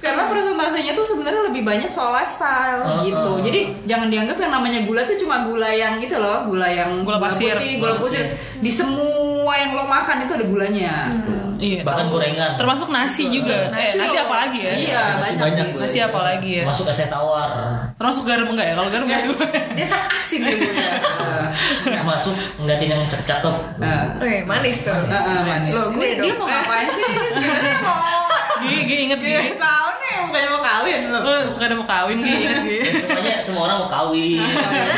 karena 0.00 0.22
presentasinya 0.26 0.96
tuh 0.96 1.04
sebenarnya 1.04 1.42
lebih 1.44 1.60
banyak 1.60 1.86
soal 1.86 2.08
lifestyle 2.10 2.80
Oh, 2.80 3.04
gitu. 3.04 3.20
oh. 3.30 3.38
Jadi 3.38 3.84
jangan 3.84 4.08
dianggap 4.08 4.40
yang 4.40 4.48
namanya 4.50 4.80
gula 4.82 5.04
tuh 5.04 5.12
cuma 5.14 5.44
gula 5.44 5.68
yang 5.68 6.00
itu 6.00 6.16
loh, 6.16 6.48
gula 6.48 6.64
yang 6.66 7.04
Gula 7.04 7.20
pasir. 7.20 7.52
putih, 7.52 7.76
gula 7.76 8.00
pasir. 8.00 8.32
Di 8.56 8.72
semua 8.72 9.52
yang 9.54 9.76
lo 9.76 9.84
makan 9.84 10.24
itu 10.24 10.32
ada 10.32 10.46
gulanya. 10.48 10.94
Iya. 11.60 11.80
Bahkan 11.84 12.06
gorengan. 12.08 12.50
Termasuk 12.56 12.88
nasi 12.88 13.28
juga. 13.28 13.68
eh, 13.70 13.92
nasi 13.94 14.16
apa 14.16 14.34
lagi 14.34 14.58
ya? 14.58 14.72
Iya, 14.72 15.02
Nasi 15.20 15.36
banyak. 15.36 15.44
banyak. 15.44 15.66
Nasi 15.76 15.98
apa 16.00 16.20
lagi 16.24 16.50
ya? 16.58 16.64
Masuk 16.64 16.88
es 16.88 16.96
teh 16.96 17.06
tawar. 17.06 17.50
Termasuk 17.94 18.22
garam 18.24 18.48
enggak 18.48 18.66
ya? 18.66 18.74
Kalau 18.74 18.88
garam 18.88 19.04
enggak. 19.04 19.20
Dia 19.76 19.86
kan 19.86 20.00
asin 20.10 20.40
dulunya. 20.42 20.88
Masuk 22.10 22.34
ngeliatin 22.56 22.88
yang 22.90 23.02
cakep-cakep. 23.06 23.54
Nah, 23.76 24.16
Oke, 24.16 24.42
manis 24.42 24.80
tuh. 24.80 24.96
Heeh, 24.96 25.38
manis. 25.44 25.70
Loh, 25.70 25.86
gue 25.92 26.00
Ini 26.00 26.16
dia 26.18 26.32
mau 26.34 26.46
ngapain 26.48 26.86
sih? 26.90 27.04
Ini 27.04 27.28
sebenarnya 27.30 27.76
mau 27.84 28.00
Gi, 28.60 28.76
Gi 28.84 28.96
inget 29.04 29.20
Gi. 29.20 29.30
Iya, 29.30 29.56
tahu 29.56 29.88
nih 29.96 30.12
bukannya 30.22 30.48
mau 30.48 30.60
kawin 30.60 31.00
loh. 31.08 31.20
Lu 31.22 31.32
bukan 31.52 31.68
mau 31.76 31.86
kawin 31.86 32.16
Gi, 32.20 32.32
inget. 32.34 32.56
Ya, 32.60 32.84
semuanya 33.00 33.34
semua 33.40 33.62
orang 33.64 33.76
mau 33.80 33.90
kawin. 33.90 34.44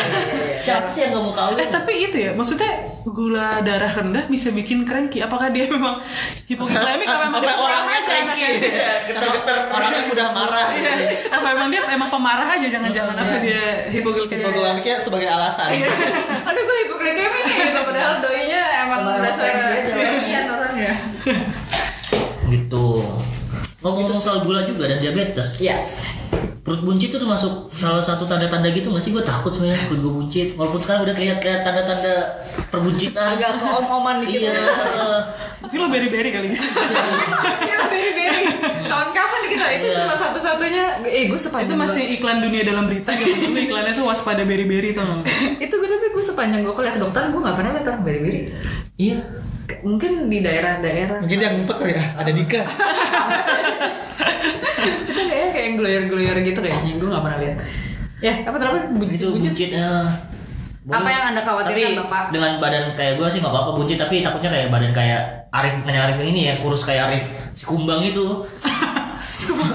Siapa 0.62 0.86
sih 0.90 1.00
yang 1.02 1.14
gak 1.14 1.24
mau 1.24 1.34
kawin? 1.34 1.56
Eh 1.58 1.68
tapi 1.70 1.92
itu 2.00 2.16
ya, 2.18 2.30
maksudnya 2.34 2.70
gula 3.02 3.58
darah 3.66 3.90
rendah 3.90 4.24
bisa 4.30 4.54
bikin 4.54 4.86
cranky. 4.86 5.18
Apakah 5.22 5.50
dia 5.50 5.66
memang 5.66 5.98
hipoglikemik 6.46 7.06
apa 7.06 7.24
memang 7.28 7.40
dia 7.42 7.56
orangnya 7.58 7.96
aja 7.98 8.06
cranky? 8.06 8.42
anaknya? 8.46 8.94
Geter-geter 9.10 9.56
orangnya 9.70 10.00
mudah 10.06 10.26
marah. 10.30 10.66
Iya. 10.72 10.92
Apa 11.34 11.46
emang 11.54 11.68
dia 11.74 11.80
emang 11.90 12.10
pemarah 12.10 12.48
aja 12.54 12.66
jangan-jangan 12.70 13.16
apa 13.18 13.36
dia 13.42 13.62
hipoglikemik? 13.90 14.44
Hipoglikemiknya 14.46 14.96
sebagai 15.02 15.28
alasan. 15.28 15.68
Aduh 16.46 16.62
gue 16.62 16.76
hipoglikemik 16.86 17.42
nih 17.46 17.56
gitu 17.70 17.80
padahal 17.82 18.12
doinya 18.22 18.62
emang 18.86 19.00
dasar 19.18 19.46
cranky 19.50 19.78
aja. 19.82 19.92
cranky-an 19.96 20.46
orangnya. 20.52 20.92
Gitu. 22.52 22.86
Ngomong-ngomong 23.82 24.22
soal 24.22 24.46
gula 24.46 24.62
juga 24.62 24.86
dan 24.86 25.02
diabetes. 25.02 25.58
Iya. 25.58 25.82
Perut 26.62 26.78
buncit 26.78 27.10
itu 27.10 27.18
termasuk 27.18 27.74
salah 27.74 27.98
satu 27.98 28.22
tanda-tanda 28.22 28.70
gitu 28.70 28.94
gak 28.94 29.02
sih? 29.02 29.10
Gue 29.10 29.26
takut 29.26 29.50
sebenarnya 29.50 29.82
perut 29.90 29.98
gue 29.98 30.12
buncit. 30.14 30.48
Walaupun 30.54 30.78
sekarang 30.78 31.02
udah 31.02 31.10
terlihat-lihat 31.10 31.60
tanda-tanda 31.66 32.14
perbuncitan. 32.70 33.34
Agak 33.34 33.58
keom-oman 33.58 34.22
dikit. 34.22 34.46
Iya. 34.46 34.54
Tapi 35.66 35.74
lo 35.74 35.90
beri-beri 35.90 36.30
kali 36.30 36.54
ya. 36.54 36.58
Iya, 37.66 37.78
beri-beri. 37.90 38.42
Tahun 38.86 39.08
kapan 39.10 39.42
kita 39.50 39.66
itu 39.74 39.86
Iya. 39.90 39.96
cuma 40.06 40.14
satu-satunya. 40.14 40.84
Eh, 41.02 41.26
gue 41.26 41.34
Itu 41.34 41.50
sepanjang 41.50 41.74
masih 41.74 42.02
iklan 42.14 42.38
dunia 42.38 42.62
dalam 42.62 42.86
berita 42.86 43.10
gitu. 43.10 43.34
Iklannya 43.66 43.98
tuh 43.98 44.06
waspada 44.06 44.46
beri-beri 44.46 44.94
tuh. 44.94 45.02
itu 45.58 45.74
gue 45.74 45.88
tapi 45.90 46.06
gue 46.14 46.24
sepanjang 46.24 46.62
gue 46.62 46.70
kuliah 46.70 46.94
dokter 46.94 47.26
gue 47.26 47.40
nggak 47.42 47.56
pernah 47.58 47.70
lihat 47.74 47.86
orang 47.90 48.02
beri-beri. 48.06 48.40
Iya. 49.02 49.18
Mungkin 49.82 50.12
di 50.26 50.38
daerah-daerah. 50.40 51.18
Mungkin 51.20 51.38
yang 51.38 51.52
ngumpet 51.58 51.76
kali 51.76 51.92
ya, 51.92 52.04
ada 52.14 52.30
Dika. 52.30 52.62
itu 54.82 55.20
kayaknya 55.20 55.50
kayak 55.52 55.64
yang 55.64 55.76
gloyor-gloyor 55.76 56.36
gitu 56.42 56.58
kayaknya 56.58 56.92
gue 56.96 57.08
nggak 57.08 57.22
pernah 57.22 57.38
lihat. 57.38 57.56
Ya, 58.22 58.32
apa 58.46 58.56
terakhir? 58.56 58.82
Buncit, 58.92 59.18
Itu 59.18 59.26
buncit. 59.30 59.50
buncit. 59.50 59.70
ya. 59.74 59.90
Apa 60.82 61.06
yang 61.06 61.24
anda 61.30 61.40
khawatirkan, 61.40 61.94
Tapi 61.94 61.98
Bapak? 62.00 62.22
dengan 62.30 62.52
badan 62.58 62.84
kayak 62.94 63.14
gue 63.14 63.26
sih 63.26 63.38
nggak 63.38 63.50
apa-apa 63.50 63.70
buncit 63.78 63.94
tapi 63.96 64.18
takutnya 64.18 64.50
kayak 64.50 64.66
badan 64.66 64.90
kayak 64.90 65.22
Arif 65.50 65.78
bukannya 65.78 66.00
Arif 66.02 66.16
yang 66.18 66.30
ini 66.30 66.40
ya 66.50 66.54
kurus 66.58 66.82
kayak 66.82 67.02
Arif 67.06 67.24
si 67.54 67.62
kumbang 67.62 68.02
itu 68.02 68.26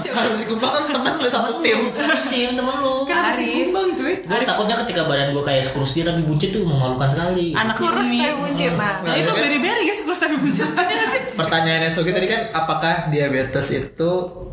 Harus 0.08 0.36
dikumpang 0.38 0.70
kan 0.70 0.84
temen 0.86 1.14
lu 1.18 1.26
satu 1.26 1.58
tim. 1.58 1.90
tim 2.30 2.50
temen 2.54 2.76
lu 2.78 3.02
Kenapa 3.04 3.32
kumbang 3.32 3.40
cuy? 3.40 3.67
Gue 4.20 4.44
takutnya 4.44 4.76
ketika 4.80 5.02
badan 5.02 5.30
gue 5.30 5.40
kayak 5.40 5.68
kurus 5.68 5.92
dia 5.92 6.04
tapi 6.04 6.20
buncit 6.22 6.50
tuh 6.50 6.62
memalukan 6.62 7.06
sekali 7.06 7.52
Anaknya 7.52 7.78
Kurus 7.84 8.06
Umi. 8.06 8.18
tapi 8.18 8.34
buncit. 8.40 8.72
Nah, 8.72 8.92
Nah 9.00 9.14
itu 9.14 9.30
beri-beri 9.32 9.82
guys, 9.84 10.00
kurus 10.04 10.18
tapi 10.18 10.36
buncit. 10.36 10.66
Iya 10.68 11.04
sih? 11.08 11.20
Pertanyaannya 11.32 11.88
Sogi 11.88 12.10
tadi 12.10 12.26
kan 12.26 12.40
apakah 12.50 12.94
diabetes 13.08 13.66
itu 13.70 14.10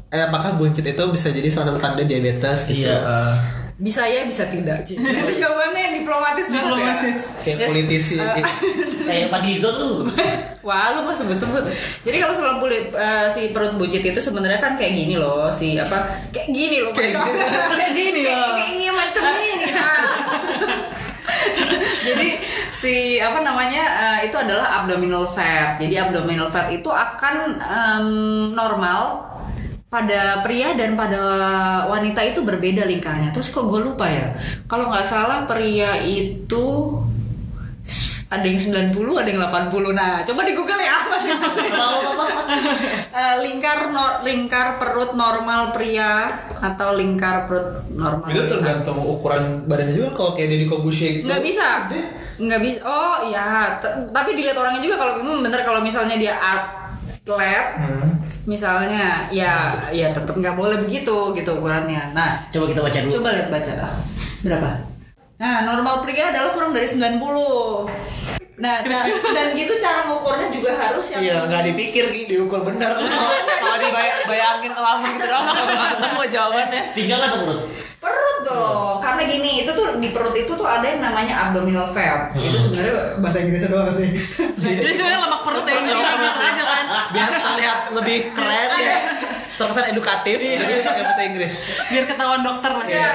eh 0.08 0.22
apakah 0.22 0.56
buncit 0.56 0.84
itu 0.84 1.04
bisa 1.08 1.28
jadi 1.30 1.48
salah 1.48 1.72
satu 1.72 1.80
tanda 1.80 2.02
diabetes 2.02 2.66
gitu? 2.66 2.84
iya 2.84 2.98
eh, 2.98 3.34
Bisa 3.76 4.04
ya, 4.04 4.24
bisa 4.24 4.48
tidak. 4.48 4.82
Ci. 4.82 4.96
Jawabannya 5.42 6.00
diplomatis 6.00 6.48
banget 6.48 6.64
Diplomatis. 6.72 7.18
ya. 7.20 7.44
Kayak 7.44 7.58
Yes. 7.58 7.68
politisi. 7.68 8.16
Eh, 8.16 8.46
kayak 9.08 9.28
Pak 9.28 9.42
Gizon 9.44 9.76
lu 9.76 10.08
Wah, 10.64 10.96
lu 10.96 11.04
mah 11.04 11.14
sebut-sebut. 11.14 11.62
Jadi 12.02 12.18
kalau 12.18 12.34
soal 12.34 12.58
kulit 12.58 12.90
eh, 12.90 13.28
si 13.30 13.52
perut 13.52 13.76
buncit 13.76 14.02
itu 14.02 14.18
sebenarnya 14.18 14.58
kan 14.58 14.74
kayak 14.74 14.96
gini 14.96 15.14
loh, 15.14 15.52
si 15.52 15.76
apa? 15.76 16.08
Kayak 16.32 16.50
gini 16.50 16.78
loh, 16.82 16.90
Kayak 16.90 17.12
gini. 17.14 17.38
kayak 17.70 17.92
gini 17.94 18.22
loh. 18.24 18.34
Kayak 18.34 18.72
gini 18.72 18.86
macam 18.90 19.24
ini. 19.36 19.55
Jadi 22.08 22.30
si 22.72 23.18
apa 23.18 23.42
namanya 23.42 23.84
eh, 23.84 24.20
itu 24.30 24.36
adalah 24.38 24.84
abdominal 24.84 25.26
fat. 25.30 25.82
Jadi 25.82 25.96
abdominal 25.98 26.50
fat 26.50 26.70
itu 26.70 26.88
akan 26.90 27.36
em, 27.62 28.08
normal 28.54 29.26
pada 29.90 30.44
pria 30.44 30.76
dan 30.76 31.00
pada 31.00 31.22
wanita 31.88 32.20
itu 32.26 32.44
berbeda 32.44 32.84
lingkarnya. 32.84 33.32
Terus 33.32 33.48
kok 33.54 33.66
gue 33.72 33.80
lupa 33.80 34.06
ya? 34.12 34.36
Kalau 34.68 34.92
nggak 34.92 35.08
salah 35.08 35.48
pria 35.48 36.04
itu 36.04 37.00
ada 38.26 38.42
yang 38.42 38.58
90, 38.58 38.92
ada 39.16 39.28
yang 39.28 39.40
80. 39.40 39.70
Nah, 39.92 40.22
coba 40.22 40.42
di 40.42 40.54
Google 40.54 40.82
ya 40.82 40.98
masing-masing. 41.06 41.72
Eh, 43.08 43.36
lingkar 43.40 43.90
no- 43.90 44.20
lingkar 44.22 44.76
perut 44.76 45.14
normal 45.14 45.72
pria 45.72 46.28
atau 46.58 46.94
lingkar 46.94 47.46
perut 47.46 47.68
normal 47.90 48.28
Itu 48.28 48.44
tergantung 48.50 49.00
ukuran 49.00 49.64
badannya 49.64 49.94
juga 49.94 50.10
kalau 50.14 50.32
kayak 50.34 50.50
Deddy 50.50 50.66
Kobusier 50.66 51.12
gitu. 51.16 51.26
nggak 51.26 51.42
bisa. 51.42 51.68
Nggak 52.38 52.60
bisa? 52.60 52.80
Oh 52.84 53.24
ya 53.26 53.78
t- 53.78 53.88
tapi 54.10 54.34
dilihat 54.34 54.54
orangnya 54.54 54.82
juga 54.82 54.96
kalau 54.98 55.14
hmm, 55.18 55.40
bener 55.42 55.62
kalau 55.62 55.80
misalnya 55.80 56.16
dia 56.16 56.36
atlet 56.36 57.68
Hmm. 57.76 58.22
misalnya 58.46 59.26
ya 59.30 59.54
ya 59.90 60.12
tetap 60.12 60.34
nggak 60.34 60.54
boleh 60.54 60.78
begitu 60.78 61.32
gitu 61.32 61.52
ukurannya. 61.54 62.12
Nah 62.12 62.46
coba 62.50 62.66
kita 62.68 62.82
baca 62.82 62.98
dulu. 63.00 63.12
coba 63.16 63.30
lihat 63.32 63.50
baca. 63.50 63.74
Berapa 64.42 64.70
nah 65.36 65.64
normal 65.64 66.00
pria 66.00 66.32
adalah 66.32 66.52
kurang 66.52 66.72
dari 66.72 66.88
90 66.88 67.20
nah 68.56 68.80
dan 69.36 69.48
gitu 69.52 69.74
cara 69.78 70.08
ngukurnya 70.08 70.48
juga 70.48 70.72
harus 70.74 71.12
yang 71.12 71.20
Iya, 71.20 71.38
nggak 71.44 71.64
dipikir 71.66 72.08
Gi, 72.08 72.24
diukur 72.26 72.64
bener. 72.64 72.88
Kalau 73.04 73.36
kalau 73.36 73.78
dibayangin 73.84 74.72
ngelamun 74.72 75.10
gitu 75.12 75.28
doang 75.28 75.44
nggak 75.46 75.90
ketemu 75.92 76.22
jawabannya. 76.32 76.82
pinggang 76.96 77.20
atau 77.20 77.38
perut 77.44 77.62
perut 78.00 78.38
dong 78.46 78.96
karena 79.02 79.22
gini 79.26 79.52
itu 79.60 79.72
tuh 79.74 79.98
di 79.98 80.10
perut 80.10 80.32
itu 80.32 80.48
tuh 80.48 80.64
ada 80.64 80.86
yang 80.86 81.02
namanya 81.02 81.50
abdominal 81.50 81.90
fat 81.90 82.32
itu 82.32 82.56
sebenarnya 82.56 82.94
bahasa 83.20 83.42
Inggrisnya 83.42 83.70
doang 83.70 83.90
sih 83.90 84.08
Jadi 84.56 84.92
sebenarnya 84.94 85.20
lemak 85.20 85.42
perut 85.44 85.66
yang 85.66 85.84
aja 85.84 86.64
kan. 86.64 86.86
Biar 87.12 87.30
terlihat 87.34 87.80
lebih 87.92 88.18
keren 88.32 88.70
ya. 88.78 88.98
Terkesan 89.56 89.96
edukatif, 89.96 90.36
jadi 90.36 90.84
pakai 90.84 91.04
bahasa 91.08 91.24
Inggris. 91.24 91.56
Biar 91.88 92.04
ketahuan 92.06 92.44
dokter 92.44 92.72
lah 92.76 92.88
ya. 92.88 93.08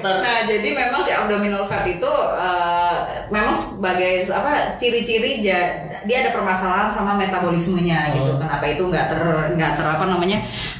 Nah, 0.00 0.38
jadi 0.48 0.68
memang 0.72 1.00
si 1.04 1.12
abdominal 1.12 1.68
fat 1.68 1.84
itu 1.84 2.12
eh, 2.40 2.96
memang 3.28 3.52
sebagai 3.52 4.24
apa 4.32 4.80
ciri-ciri 4.80 5.44
dia 5.44 6.16
ada 6.24 6.32
permasalahan 6.32 6.88
sama 6.88 7.12
metabolismenya 7.14 8.16
gitu. 8.16 8.40
Kenapa 8.40 8.64
itu 8.64 8.82
nggak 8.88 9.06
ter 9.12 9.20
nggak 9.52 9.72
ter 9.76 9.86
apa 9.86 10.04
namanya? 10.08 10.38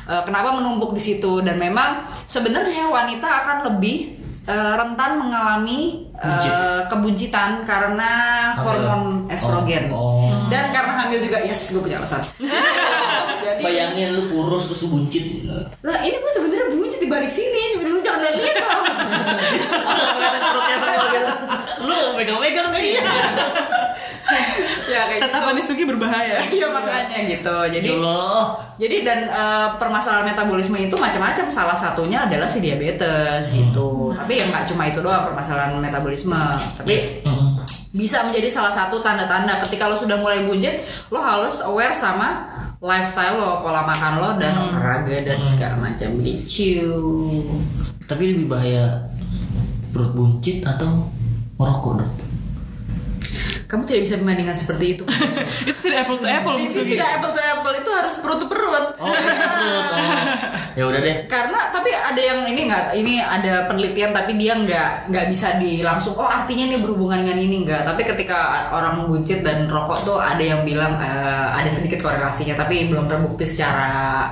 eh, 0.08 0.22
kenapa 0.24 0.54
menumpuk 0.56 0.96
di 0.96 1.02
situ 1.02 1.44
dan 1.44 1.60
memang 1.60 2.06
sebenarnya 2.24 2.88
wanita 2.88 3.28
akan 3.28 3.56
lebih 3.74 4.16
eh, 4.48 4.72
rentan 4.80 5.20
mengalami 5.20 6.06
Buncit. 6.16 6.88
kebuncitan 6.88 7.68
karena 7.68 8.10
Hamil. 8.56 8.64
hormon 8.64 9.02
estrogen. 9.28 9.92
Oh. 9.92 10.48
Dan 10.48 10.72
karena 10.72 11.04
hamil 11.04 11.18
juga, 11.20 11.44
yes, 11.44 11.76
gue 11.76 11.82
punya 11.84 12.00
alasan. 12.00 12.24
Jadi 13.46 13.62
bayangin 13.62 14.08
lu 14.18 14.22
kurus 14.26 14.66
terus 14.66 14.82
lu 14.86 14.98
buncit 14.98 15.24
lah 15.86 15.98
ini 16.02 16.16
gue 16.18 16.32
sebenarnya 16.34 16.66
buncit 16.74 16.98
di 16.98 17.06
balik 17.06 17.30
sini, 17.30 17.78
cuma 17.78 17.86
lu 17.86 18.02
jangan 18.02 18.26
lihat 18.26 18.56
dong. 18.58 18.84
Kelihatan 20.16 20.40
perutnya 20.42 20.76
semua 20.82 21.04
gitu 21.14 21.30
lu 21.86 21.98
megang-megang 22.18 22.68
sih 22.74 22.98
ya 24.86 25.00
kayak 25.06 25.20
Tatapan 25.28 25.54
gitu. 25.54 25.62
Isuki 25.66 25.84
berbahaya. 25.86 26.36
Iya 26.50 26.66
makanya 26.70 27.18
gitu. 27.30 27.56
Jadi 27.78 27.88
ya 27.94 28.34
jadi 28.76 28.96
dan 29.06 29.20
eh, 29.30 29.68
permasalahan 29.78 30.26
metabolisme 30.26 30.76
itu 30.78 30.94
macam-macam. 30.98 31.46
Salah 31.50 31.76
satunya 31.76 32.26
adalah 32.26 32.46
si 32.50 32.58
diabetes 32.58 33.50
gitu. 33.54 34.14
Tapi 34.14 34.32
ya 34.38 34.44
nggak 34.50 34.64
cuma 34.70 34.90
itu 34.90 34.98
doang 35.02 35.26
permasalahan 35.30 35.78
metabolisme. 35.78 36.38
Tapi 36.78 37.22
Hmm. 37.26 37.58
bisa 37.96 38.20
menjadi 38.28 38.52
salah 38.52 38.68
satu 38.68 39.00
tanda-tanda 39.00 39.56
ketika 39.64 39.88
lo 39.88 39.96
sudah 39.96 40.20
mulai 40.20 40.44
buncit, 40.44 40.84
lo 41.08 41.16
harus 41.16 41.64
aware 41.64 41.96
sama 41.96 42.44
lifestyle 42.82 43.40
lo, 43.40 43.64
pola 43.64 43.82
makan 43.84 44.14
lo 44.20 44.30
dan 44.36 44.52
olahraga 44.56 45.16
dan 45.24 45.40
segala 45.40 45.76
macam. 45.80 46.08
Gitu. 46.20 46.92
tapi 48.06 48.36
lebih 48.36 48.46
bahaya 48.46 49.10
perut 49.90 50.12
buncit 50.14 50.62
atau 50.62 51.08
merokok 51.56 52.04
dong 52.04 52.25
Kamu 53.66 53.82
tidak 53.82 54.06
bisa 54.06 54.14
membandingkan 54.22 54.54
seperti 54.54 54.94
itu. 54.94 55.02
Itu 55.68 55.80
tidak 55.82 56.06
apple 56.06 56.18
to 56.22 56.26
apple 56.30 56.56
itu 56.58 56.78
tidak 56.86 57.08
apple 57.18 57.32
to 57.34 57.42
apple, 57.42 57.74
itu 57.74 57.90
harus 57.90 58.14
perut 58.22 58.38
to 58.38 58.46
perut. 58.46 58.94
oh 58.98 59.10
perut 59.10 59.86
oh. 59.94 60.06
Ya 60.78 60.84
udah 60.86 61.00
deh. 61.02 61.16
Karena 61.26 61.72
tapi 61.74 61.90
ada 61.90 62.20
yang 62.20 62.46
ini 62.46 62.68
nggak 62.68 62.84
ini 62.94 63.14
ada 63.18 63.66
penelitian 63.66 64.12
tapi 64.14 64.36
dia 64.38 64.54
nggak 64.54 65.10
nggak 65.10 65.26
bisa 65.32 65.56
di 65.58 65.80
langsung 65.82 66.14
oh 66.14 66.28
artinya 66.28 66.68
ini 66.70 66.76
berhubungan 66.78 67.26
dengan 67.26 67.38
ini 67.42 67.56
nggak? 67.66 67.82
Tapi 67.86 68.02
ketika 68.06 68.70
orang 68.70 69.08
buncit 69.08 69.42
dan 69.42 69.66
rokok 69.66 69.98
tuh 70.06 70.18
ada 70.22 70.42
yang 70.42 70.62
bilang 70.62 71.00
eh, 71.00 71.48
ada 71.56 71.70
sedikit 71.72 72.04
korelasinya 72.04 72.54
tapi 72.54 72.86
belum 72.86 73.10
terbukti 73.10 73.42
secara 73.48 73.88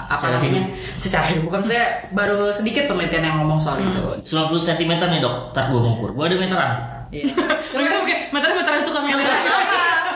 apa 0.06 0.30
Secara 0.30 0.34
namanya? 0.38 0.62
secara 1.00 1.24
hidup. 1.32 1.42
Bukan 1.50 1.62
saya 1.64 1.84
baru 2.14 2.50
sedikit 2.54 2.86
penelitian 2.86 3.24
yang 3.24 3.36
ngomong 3.42 3.58
soal 3.58 3.80
itu. 3.80 4.02
90 4.22 4.68
cm 4.68 4.92
nih 5.00 5.20
dok. 5.24 5.50
Ntar 5.56 5.72
gue 5.72 5.80
ngukur. 5.80 6.10
Gue 6.14 6.24
ada 6.28 6.36
meteran 6.38 6.93
Iya. 7.14 7.30
Terus 7.70 7.86
oke, 7.94 8.14
meteran-meteran 8.34 8.82
tukang 8.82 9.06
yang 9.06 9.22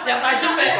Yang 0.02 0.18
tajam 0.18 0.52
ya. 0.58 0.74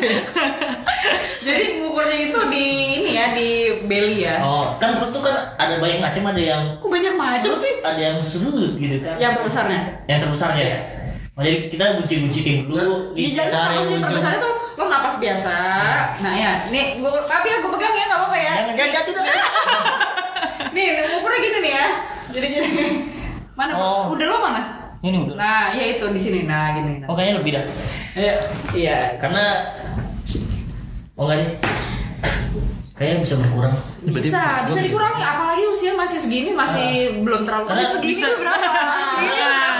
jadi 1.44 1.62
ngukurnya 1.80 2.16
itu 2.30 2.38
di 2.48 2.66
ini 3.00 3.10
ya 3.16 3.26
di 3.32 3.48
belly 3.84 4.24
ya 4.24 4.40
oh 4.40 4.76
kan 4.76 4.96
perut 4.96 5.12
tuh 5.12 5.22
kan 5.24 5.56
ada 5.56 5.76
banyak 5.76 6.00
macam 6.00 6.32
ada 6.32 6.40
yang 6.40 6.62
kok 6.76 6.88
banyak 6.88 7.14
macam 7.16 7.52
sih 7.56 7.80
ada 7.80 8.00
yang 8.00 8.16
sudut 8.20 8.76
gitu 8.76 9.00
kan 9.00 9.16
yang 9.16 9.32
terbesarnya 9.32 10.04
yang 10.06 10.18
terbesar 10.20 10.52
ya 10.54 10.60
Iya. 10.60 10.78
Oh, 11.38 11.42
jadi 11.46 11.72
kita 11.72 11.84
buncit-buncitin 11.96 12.68
dulu 12.68 13.16
Di 13.16 13.32
jadi 13.32 13.48
cari 13.48 13.80
maksudnya 13.80 13.96
ujung. 13.96 14.04
terbesar 14.12 14.32
itu 14.36 14.48
lo 14.76 14.84
napas 14.92 15.16
biasa. 15.16 15.54
Nah 16.20 16.32
ya, 16.36 16.52
nih 16.68 17.00
gua 17.00 17.16
tapi 17.24 17.48
ya 17.48 17.64
gue 17.64 17.70
pegang 17.72 17.94
ya 17.96 18.04
nggak 18.12 18.20
apa-apa 18.20 18.36
ya. 18.36 18.54
Jangan 18.60 18.74
jangan 18.76 18.92
jatuh 18.92 19.12
dong. 19.16 19.26
Nih 20.76 20.84
ngukurnya 21.00 21.38
gini 21.40 21.58
nih 21.64 21.72
ya. 21.72 21.86
Jadi 22.28 22.46
gini. 22.50 22.68
Mana? 23.60 23.72
Oh. 23.76 24.16
Udah 24.16 24.24
lo 24.24 24.36
mana? 24.40 24.62
Ini 25.04 25.16
udah. 25.20 25.36
Nah 25.36 25.64
ya 25.76 25.84
itu 25.92 26.04
di 26.08 26.20
sini. 26.20 26.40
Nah 26.48 26.72
gini. 26.80 27.04
Nah. 27.04 27.12
Oh 27.12 27.14
kayaknya 27.14 27.34
lebih 27.44 27.50
dah. 27.52 27.64
Iya. 28.16 28.34
Iya. 28.72 28.98
Karena 29.20 29.44
oh 31.20 31.28
enggak 31.28 31.38
deh. 31.44 31.50
Kayaknya 32.96 33.16
bisa 33.20 33.34
berkurang. 33.36 33.76
Bisa, 34.00 34.42
bisa 34.64 34.80
dikurangi. 34.80 35.20
Apalagi 35.20 35.64
usia 35.68 35.92
masih 35.92 36.16
segini 36.16 36.56
masih 36.56 37.20
belum 37.20 37.44
terlalu. 37.44 37.68
Karena 37.68 37.84
segini 37.92 38.16
bisa. 38.16 38.32
berapa? 38.40 38.64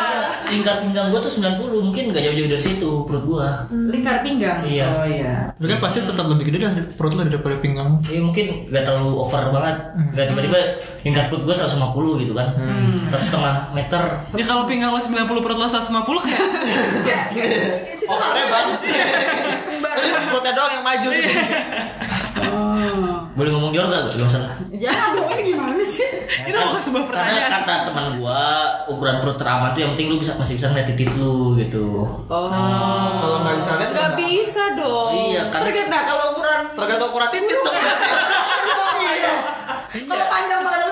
Lingkar 0.50 0.82
pinggang 0.82 1.14
gua 1.14 1.20
tuh 1.22 1.30
90, 1.30 1.86
mungkin 1.86 2.04
nggak 2.10 2.22
jauh-jauh 2.26 2.50
dari 2.50 2.62
situ 2.62 2.90
perut 3.06 3.24
gua. 3.24 3.70
Lingkar 3.70 4.26
pinggang. 4.26 4.66
Iya. 4.66 4.86
Oh 4.90 5.06
iya. 5.06 5.34
Kan 5.54 5.78
pasti 5.78 6.02
tetap 6.02 6.26
lebih 6.26 6.50
gede 6.50 6.66
dah 6.66 6.72
perut 6.98 7.14
lo 7.14 7.22
daripada 7.22 7.56
pinggang. 7.62 8.02
Iya 8.10 8.20
mungkin 8.20 8.66
nggak 8.66 8.82
terlalu 8.82 9.12
over 9.22 9.42
banget, 9.54 9.76
nggak 10.12 10.26
tiba-tiba 10.34 10.58
lingkar 11.06 11.24
perut 11.30 11.42
gua 11.46 11.54
150 11.54 12.22
gitu 12.26 12.32
kan, 12.34 12.48
satu 13.14 13.24
setengah 13.24 13.54
meter. 13.72 14.02
Ya 14.34 14.44
kalau 14.44 14.66
pinggang 14.66 14.90
lo 14.90 14.98
90 14.98 15.26
perut 15.26 15.58
lo 15.58 15.66
150 15.70 15.86
kayak 16.26 16.42
Oh, 18.10 18.18
lebar. 18.34 18.64
Perutnya 20.30 20.50
doang 20.50 20.72
yang 20.74 20.82
maju 20.82 21.08
gitu. 21.14 21.30
Boleh 23.30 23.50
ngomong 23.50 23.70
jorok 23.70 23.88
gak? 23.88 24.02
Gak 24.12 24.26
usah. 24.26 24.42
Jangan 24.72 25.08
dong 25.14 25.30
ini 25.32 25.42
gimana 25.48 25.78
sih? 25.80 26.02
Itu 26.42 26.56
bukan 26.56 26.82
sebuah 26.82 27.04
Karena 27.04 27.22
pertanyaan. 27.22 27.50
kata 27.56 27.74
teman 27.86 28.06
gua 28.16 28.42
ukuran 28.86 29.16
perut 29.18 29.36
teraman 29.36 29.70
tuh 29.70 29.80
yang 29.80 29.92
penting 29.92 30.08
lu 30.08 30.16
bisa 30.16 30.34
masih 30.34 30.54
bisa 30.54 30.66
ngeliat 30.68 30.88
titik 30.88 31.10
lu 31.14 31.54
gitu. 31.56 31.86
Oh. 32.26 32.50
Kalau 33.12 33.36
nggak 33.40 33.54
bisa 33.56 33.70
lihat 33.76 33.90
Gak 33.90 34.12
bisa 34.16 34.62
dong. 34.74 35.12
Iya, 35.28 35.42
karena- 35.48 35.64
Tergantung 35.64 35.90
nah, 35.90 36.02
kalau 36.04 36.24
ukuran 36.32 36.60
Tergantung 36.74 37.08
ukuran 37.08 37.28
titik 37.30 37.54
dong. 37.56 37.74
Iya. 39.00 39.32
Kalau 39.90 40.26
panjang 40.26 40.60
banget. 40.60 40.88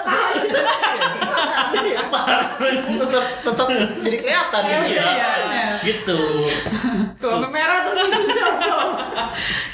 Tetap 2.98 3.24
tetap 3.40 3.66
jadi 4.00 4.16
kelihatan 4.16 4.62
gitu. 4.64 4.84
Iya. 4.88 5.66
Gitu. 5.80 6.18
Tuh 7.16 7.46
merah 7.48 7.78
tuh. 7.82 7.94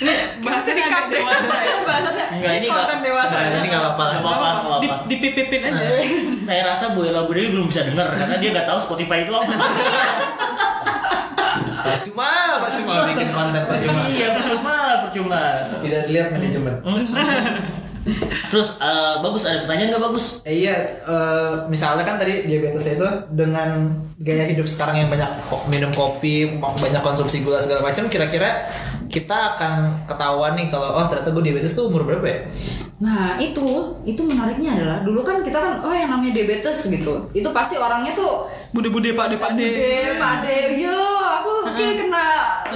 Ini 0.01 0.13
bahasanya 0.65 0.85
agak 0.89 1.05
dewasa 1.13 1.55
ya. 1.61 1.77
Bahasanya 1.85 2.25
Enggak, 2.35 2.53
ini 2.57 2.67
konten 2.67 2.99
dewasa. 3.05 3.37
Nah, 3.37 3.59
ini 3.61 3.69
nggak 3.69 3.83
apa-apa. 3.85 4.05
Gak 4.09 4.23
apa-apa, 4.25 4.73
Di, 4.81 4.89
dipipipin 5.13 5.61
aja. 5.69 5.85
Saya 6.41 6.61
rasa 6.65 6.85
Bu 6.97 7.05
Ella 7.05 7.29
Budaya 7.29 7.49
belum 7.53 7.67
bisa 7.69 7.85
denger 7.85 8.09
karena 8.17 8.37
dia 8.41 8.49
nggak 8.57 8.67
tahu 8.69 8.79
Spotify 8.81 9.29
itu 9.29 9.33
apa. 9.37 9.53
Percuma, 11.85 12.31
percuma 12.65 12.93
bikin 13.13 13.29
konten 13.29 13.63
percuma. 13.69 14.01
iya, 14.09 14.29
percuma, 14.41 14.77
percuma. 15.05 15.41
Tidak 15.85 16.03
dilihat 16.09 16.29
manajemen. 16.33 16.75
Terus 18.53 18.77
eh, 18.79 19.15
bagus 19.25 19.49
ada 19.49 19.65
pertanyaan 19.65 19.97
nggak 19.97 20.05
bagus? 20.13 20.45
Eh, 20.45 20.65
iya, 20.65 20.77
eh, 21.03 21.53
misalnya 21.73 22.05
kan 22.05 22.21
tadi 22.21 22.45
diabetes 22.45 22.85
itu 22.85 23.09
dengan 23.33 23.97
gaya 24.21 24.45
hidup 24.45 24.69
sekarang 24.69 25.01
yang 25.01 25.09
banyak 25.09 25.31
minum 25.67 25.91
kopi, 25.97 26.61
banyak 26.61 27.01
konsumsi 27.01 27.41
gula 27.41 27.65
segala 27.65 27.81
macam, 27.81 28.07
kira-kira 28.13 28.69
kita 29.09 29.55
akan 29.57 30.05
ketahuan 30.05 30.59
nih 30.59 30.69
kalau 30.69 31.01
oh 31.01 31.07
ternyata 31.07 31.31
gue 31.31 31.43
diabetes 31.45 31.73
tuh 31.73 31.89
umur 31.89 32.05
berapa 32.05 32.27
ya? 32.27 32.39
Nah 32.95 33.37
itu 33.39 33.65
itu 34.07 34.23
menariknya 34.23 34.75
adalah 34.79 34.99
dulu 35.03 35.23
kan 35.23 35.43
kita 35.43 35.59
kan 35.59 35.73
oh 35.83 35.91
yang 35.91 36.11
namanya 36.11 36.41
diabetes 36.41 36.87
gitu 36.87 37.27
itu 37.31 37.49
pasti 37.51 37.75
orangnya 37.75 38.15
tuh 38.15 38.47
Bude-bude 38.71 39.15
pak 39.15 39.31
de 39.31 39.37
pak 39.39 39.51
de. 39.55 39.67
Bude, 39.71 40.19
pade, 40.19 40.59
yo 40.83 40.99
aku 41.15 41.53
kayak 41.75 41.95
kena 42.01 42.27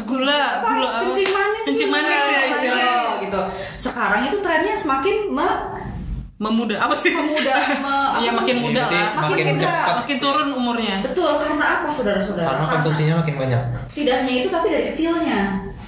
Gula, 0.06 0.62
apa, 0.62 0.68
gula 0.70 0.88
kencing 1.02 1.30
manis 1.30 1.62
Kencing 1.66 1.90
gitu. 1.90 1.94
manis 1.94 2.22
ya 2.22 2.40
istilahnya. 2.54 2.97
Gitu. 3.28 3.40
Sekarang 3.78 4.24
itu 4.24 4.40
trennya 4.40 4.74
semakin 4.74 5.28
me, 5.30 5.50
Memuda 6.38 6.78
apa 6.78 6.94
sih? 6.94 7.10
memuda, 7.10 7.50
me, 7.82 7.94
Iya 8.22 8.30
apa? 8.30 8.38
makin 8.46 8.56
muda 8.62 8.82
lah. 8.86 9.10
makin 9.26 9.46
muda. 9.52 9.62
cepat. 9.66 9.94
Makin 10.06 10.16
turun 10.22 10.48
umurnya. 10.54 10.96
Betul, 11.02 11.30
karena 11.34 11.64
apa 11.82 11.88
saudara-saudara? 11.90 12.46
Karena 12.46 12.66
konsumsinya 12.70 13.14
makin 13.26 13.34
banyak. 13.42 13.60
Tidak 13.90 14.14
hanya 14.22 14.32
itu 14.38 14.48
tapi 14.48 14.66
dari 14.70 14.84
kecilnya. 14.94 15.40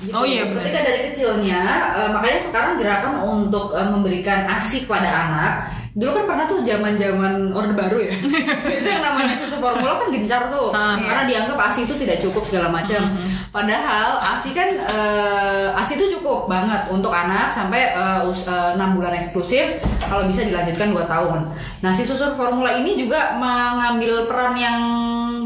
Gitu. 0.03 0.11
Oh 0.11 0.26
iya, 0.26 0.48
benar. 0.50 0.64
Ketika 0.66 0.81
dari 0.83 1.00
kecilnya, 1.12 1.62
eh, 1.94 2.09
makanya 2.11 2.40
sekarang 2.42 2.72
gerakan 2.83 3.12
untuk 3.22 3.79
eh, 3.79 3.87
memberikan 3.87 4.50
asi 4.50 4.90
pada 4.90 5.07
anak. 5.07 5.53
Dulu 5.90 6.11
kan 6.14 6.24
pernah 6.31 6.44
tuh 6.46 6.62
zaman-zaman 6.62 7.50
orde 7.50 7.74
baru 7.74 7.98
ya. 7.98 8.14
itu 8.79 8.88
yang 8.88 9.03
namanya 9.03 9.35
susu 9.35 9.59
formula 9.59 9.98
kan 9.98 10.09
gencar 10.14 10.46
tuh. 10.46 10.70
Ah. 10.70 10.94
Karena 10.94 11.26
dianggap 11.26 11.59
asi 11.59 11.83
itu 11.83 11.94
tidak 11.98 12.22
cukup 12.22 12.46
segala 12.46 12.70
macam. 12.70 13.11
Padahal 13.50 14.22
asi 14.22 14.55
kan 14.55 14.70
eh, 14.79 15.68
asi 15.74 15.98
itu 15.98 16.18
cukup 16.18 16.46
banget 16.46 16.87
untuk 16.94 17.11
anak 17.11 17.50
sampai 17.50 17.90
eh, 17.90 18.20
eh, 18.22 18.70
6 18.79 18.96
bulan 18.96 19.12
eksklusif 19.18 19.83
kalau 20.07 20.31
bisa 20.31 20.46
dilanjutkan 20.46 20.94
2 20.94 21.11
tahun. 21.11 21.40
Nah, 21.83 21.90
si 21.90 22.07
susu 22.07 22.38
formula 22.38 22.70
ini 22.79 22.94
juga 22.94 23.35
mengambil 23.35 24.31
peran 24.31 24.55
yang 24.55 24.81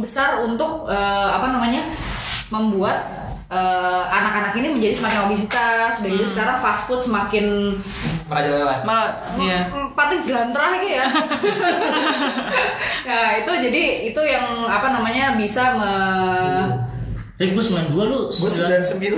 besar 0.05 0.45
untuk 0.45 0.85
eh, 0.93 1.29
apa 1.33 1.49
namanya? 1.49 1.83
membuat 2.53 3.24
eh, 3.55 4.03
anak-anak 4.11 4.53
ini 4.59 4.69
menjadi 4.75 4.95
semakin 4.99 5.21
obesitas. 5.31 6.03
Sudah 6.03 6.11
gitu 6.11 6.27
sekarang 6.27 6.57
fast 6.59 6.91
food 6.91 7.01
semakin 7.01 7.79
Merajalela. 8.25 8.81
Malah 8.89 9.11
iya. 9.37 9.69
mm, 9.69 9.93
paling 9.93 10.21
jelantrah 10.25 10.81
gitu 10.81 10.97
ya. 10.97 11.07
nah 13.09 13.29
itu 13.37 13.53
jadi 13.69 13.83
itu 14.09 14.21
yang 14.25 14.65
apa 14.65 14.89
namanya 14.97 15.37
bisa 15.37 15.77
me 15.77 15.93
Rick 17.35 17.51
gue 17.51 17.65
92 17.67 17.99
lu 17.99 18.21
Gue 18.31 18.47
9 18.47 18.95
99 18.95 19.11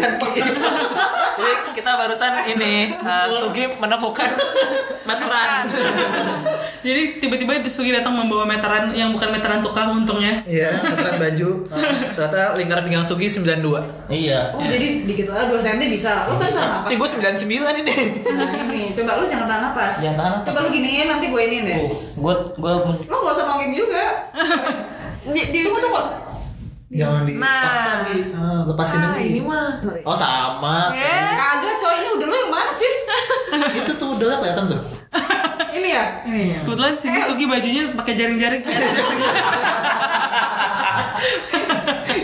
Jadi 1.37 1.53
kita 1.77 1.91
barusan 2.01 2.33
ini 2.49 2.97
uh, 2.97 3.29
Sugi 3.29 3.69
menemukan 3.77 4.31
meteran. 5.09 5.69
Jadi 6.87 7.21
tiba-tiba 7.21 7.61
Sugi 7.69 7.93
datang 7.93 8.17
membawa 8.17 8.49
meteran 8.49 8.97
yang 8.97 9.13
bukan 9.13 9.37
meteran 9.37 9.61
tukang 9.61 9.93
untungnya. 9.93 10.41
Iya, 10.49 10.81
meteran 10.81 11.21
baju. 11.21 11.49
Ternyata 12.17 12.57
lingkar 12.57 12.81
pinggang 12.89 13.05
Sugi 13.05 13.29
92. 13.29 14.09
Iya. 14.09 14.57
oh 14.57 14.65
jadi 14.65 15.05
dikit 15.05 15.29
lah 15.29 15.53
2 15.53 15.61
cm 15.61 15.83
bisa. 15.93 16.25
Lo 16.25 16.41
kan 16.41 16.49
tahan 16.49 16.89
napas. 16.89 16.89
Ih, 16.89 16.97
gue 16.97 17.09
99 17.37 17.83
ini. 17.85 17.97
Nah 18.33 18.51
ini 18.65 18.83
coba 18.97 19.21
lu 19.21 19.25
jangan 19.29 19.45
tahan 19.45 19.63
napas. 19.69 19.95
Jangan 20.01 20.17
tahan 20.17 20.33
napas. 20.41 20.47
Coba 20.49 20.59
lu 20.65 20.69
giniin 20.73 21.07
nanti 21.13 21.27
gue 21.29 21.43
ini 21.53 21.59
deh. 21.69 21.79
Gue 22.17 22.35
gue 22.57 22.73
Lo 23.13 23.17
gak 23.29 23.35
usah 23.37 23.45
nongin 23.45 23.77
juga. 23.77 24.05
Di, 25.27 25.43
di, 25.53 25.59
Tunggu 25.69 25.85
tunggu. 25.85 26.26
Jangan 26.97 27.23
dipaksa 27.29 27.91
Nah. 27.93 28.01
di 28.09 28.17
ah, 28.33 28.61
lepasin 28.65 28.99
ah, 28.99 29.13
lagi. 29.13 29.25
ini 29.29 29.41
mah 29.45 29.77
sorry. 29.77 30.01
Oh 30.03 30.17
sama. 30.17 30.91
Eh, 30.97 31.29
Kagak 31.37 31.75
coy 31.77 31.95
ini 32.01 32.09
udah 32.17 32.27
lu 32.27 32.37
yang 32.37 32.51
mana 32.51 32.73
sih? 32.73 32.93
Itu 33.85 33.93
tuh 33.95 34.09
udah 34.17 34.27
lah 34.33 34.39
kelihatan 34.41 34.65
tuh. 34.73 34.81
ini 35.77 35.89
ya? 35.93 36.05
Ini 36.25 36.43
ya. 36.57 36.59
Kebetulan 36.65 36.95
si 36.97 37.07
Sugi 37.13 37.45
bajunya 37.45 37.83
pakai 37.93 38.13
jaring-jaring. 38.17 38.63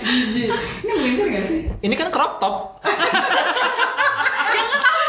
Ini 0.02 0.92
melintir 0.92 1.26
gak 1.32 1.44
sih? 1.48 1.60
Ini 1.80 1.94
kan 1.96 2.08
crop 2.12 2.36
top. 2.38 2.80
yang 4.52 4.68
ketawa. 4.68 5.08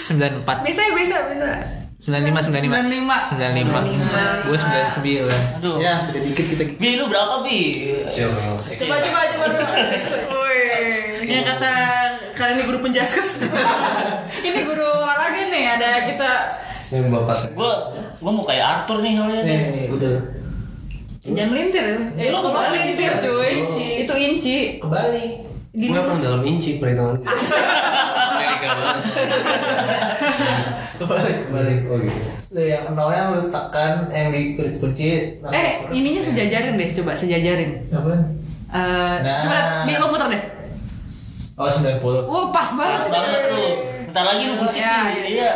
94 0.00 0.66
Bisa, 0.66 0.82
bisa, 0.96 1.16
bisa. 1.28 1.48
95 2.00 2.48
95 2.48 3.36
95 3.36 4.48
Gue 4.48 4.56
99 4.56 5.28
Aduh. 5.60 5.76
Ya 5.76 6.08
beda 6.08 6.24
dikit 6.24 6.48
kita 6.48 6.64
Bi 6.80 6.96
lu 6.96 7.12
berapa 7.12 7.44
Bi? 7.44 7.92
Coba 8.08 8.56
coba 9.04 9.04
coba 9.04 9.20
dulu. 9.52 9.64
Woi. 10.32 10.60
yang 11.28 11.44
kata 11.44 11.72
kalian 12.32 12.56
ini 12.56 12.64
guru 12.64 12.80
penjaskes. 12.80 13.36
ini 14.48 14.64
guru 14.64 14.80
olahraga 14.80 15.52
nih 15.52 15.76
ada 15.76 16.08
kita 16.08 16.30
Gue 17.52 17.72
gue 18.16 18.32
mau 18.32 18.48
kayak 18.48 18.64
Arthur 18.64 19.04
nih 19.04 19.20
soalnya. 19.20 19.44
Nih 19.44 19.60
nih 19.68 19.84
udah 19.92 20.16
jangan 21.20 21.52
melintir 21.52 21.84
ya. 21.84 22.00
Eh 22.16 22.32
lo 22.32 22.40
kalau 22.40 22.64
melintir 22.72 23.12
cuy. 23.20 23.68
Itu 24.00 24.16
inci. 24.16 24.80
Kembali 24.80 25.52
Gue 25.76 26.00
dalam 26.00 26.40
inci 26.48 26.80
perhitungan. 26.80 27.20
Balik, 31.00 31.48
balik. 31.48 31.78
Oh 31.88 31.96
gitu. 31.96 32.20
Lu 32.50 32.62
yang 32.62 32.92
nolnya 32.92 33.32
lu 33.32 33.48
tekan, 33.48 34.04
yang 34.10 34.28
dikunci. 34.28 35.40
Eh, 35.40 35.70
ininya 35.90 36.20
sejajarin 36.20 36.76
deh, 36.76 36.88
coba 36.92 37.16
sejajarin. 37.16 37.88
Apa? 37.88 38.12
Eh, 38.70 39.16
Nah. 39.20 39.40
coba 39.40 39.58
biar 39.82 39.98
lo 39.98 40.06
muter 40.08 40.28
deh. 40.28 40.42
Oh 41.60 41.68
90. 41.68 42.00
Wah, 42.24 42.48
pas 42.48 42.72
banget. 42.72 42.98
Pas 42.98 43.08
banget 43.12 43.40
tuh. 43.46 43.72
Bentar 44.10 44.24
lagi 44.26 44.42
lu 44.42 44.58
bucin 44.58 44.80
Ya, 44.80 44.96
nih. 45.04 45.14
ya, 45.14 45.24
Iya. 45.28 45.50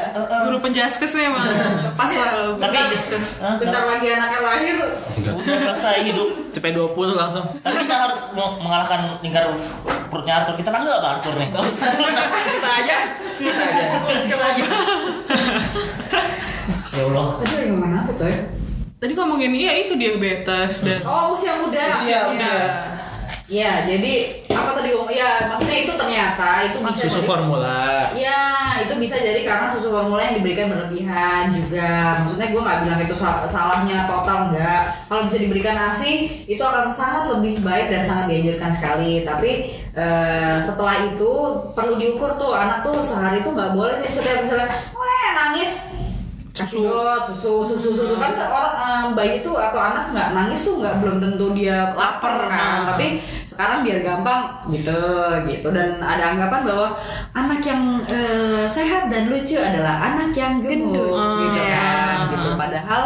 Guru 0.45 0.61
penjaskes 0.61 1.11
nih 1.11 1.27
emang. 1.27 1.43
Pas 1.99 2.07
lah 2.07 2.55
Tapi 2.55 2.71
penjaskes. 2.77 3.27
Bentar 3.57 3.83
lagi 3.85 4.07
anaknya 4.07 4.41
lahir. 4.41 4.77
udah 5.27 5.57
selesai 5.59 6.05
hidup. 6.05 6.29
Cepet 6.53 6.71
20 6.71 6.93
langsung. 7.15 7.43
Tapi 7.59 7.83
kita 7.83 7.97
harus 7.99 8.15
meng- 8.31 8.61
mengalahkan 8.61 9.19
lingkar 9.19 9.49
perutnya 10.07 10.39
Arthur. 10.39 10.55
Kita 10.55 10.71
panggil 10.71 10.93
apa 10.93 11.19
Arthur 11.19 11.35
nih? 11.35 11.49
kita 11.51 12.69
aja. 12.79 12.97
Kita 13.35 13.63
aja. 13.65 13.83
Coba 14.29 14.45
aja. 14.47 14.65
Ya 16.87 17.03
Allah. 17.03 17.27
Tadi 17.37 17.53
lagi 17.57 17.69
ngomongin 17.73 17.99
apa, 17.99 18.13
coy? 18.15 18.35
Tadi 18.95 19.13
ngomongin 19.13 19.53
iya 19.53 19.73
itu 19.81 19.93
diabetes 19.95 20.73
dan 20.81 21.03
Oh, 21.03 21.35
usia 21.35 21.59
muda. 21.59 21.91
Usia, 21.93 22.19
usia. 22.31 22.55
Iya, 23.45 23.85
jadi 23.85 24.13
apa 24.57 24.71
tadi 24.73 24.89
ngomong? 24.97 25.13
Ya, 25.13 25.53
maksudnya 25.53 25.79
itu 25.85 25.93
ternyata 26.01 26.65
itu 26.65 26.79
bisa 26.81 27.05
Susu 27.05 27.21
jadi- 27.21 27.29
formula. 27.29 28.09
Iya, 28.17 28.41
itu 28.89 28.95
bisa 28.97 29.21
jadi 29.21 29.45
karena 29.45 29.69
susu 29.69 29.93
formula 29.93 30.25
yang 30.25 30.41
diberikan 30.41 30.73
berlebihan 30.73 31.53
juga. 31.53 32.25
Maksudnya 32.25 32.49
gue 32.49 32.63
nggak 32.65 32.81
bilang 32.89 33.01
itu 33.05 33.13
sal- 33.13 33.45
salahnya 33.53 34.09
total 34.09 34.49
enggak. 34.49 34.97
Kalau 35.13 35.29
bisa 35.29 35.37
diberikan 35.45 35.77
ASI, 35.77 36.13
itu 36.49 36.63
akan 36.65 36.89
sangat 36.89 37.37
lebih 37.37 37.61
baik 37.61 37.93
dan 37.93 38.01
sangat 38.01 38.33
dianjurkan 38.33 38.73
sekali. 38.73 39.13
Tapi 39.29 39.51
eh, 39.93 40.57
setelah 40.65 41.05
itu 41.05 41.33
perlu 41.77 42.01
diukur 42.01 42.41
tuh 42.41 42.57
anak 42.57 42.81
tuh 42.81 43.05
sehari 43.05 43.45
tuh 43.45 43.53
nggak 43.53 43.77
boleh 43.77 44.01
nih 44.01 44.09
setiap 44.09 44.41
misalnya, 44.41 44.73
wah 44.97 45.29
nangis 45.37 45.85
dot, 46.55 47.27
susu 47.27 47.67
susu 47.67 47.91
susu 47.93 48.15
kan 48.15 48.31
ke 48.31 48.47
orang 48.47 48.75
eh, 48.79 49.05
bayi 49.11 49.43
itu 49.43 49.51
atau 49.51 49.75
anak 49.77 50.15
nggak 50.15 50.29
nangis 50.31 50.63
tuh 50.63 50.79
nggak 50.79 51.03
belum 51.03 51.19
tentu 51.19 51.51
dia 51.51 51.91
lapar 51.93 52.47
kan. 52.47 52.87
Nah. 52.87 52.95
tapi 52.95 53.19
sekarang 53.43 53.83
biar 53.83 53.99
gampang 54.01 54.63
gitu 54.71 54.95
gitu. 55.51 55.69
Dan 55.69 55.99
ada 55.99 56.31
anggapan 56.31 56.63
bahwa 56.63 56.89
anak 57.35 57.59
yang 57.61 57.83
eh, 58.07 58.65
sehat 58.67 59.11
dan 59.11 59.27
lucu 59.27 59.59
adalah 59.59 59.99
anak 60.01 60.31
yang 60.33 60.63
gemuk 60.63 60.95
Gendut. 60.95 61.43
gitu 61.43 61.59
Ah. 61.59 61.75
kan 61.75 62.17
gitu. 62.31 62.49
Padahal 62.55 63.03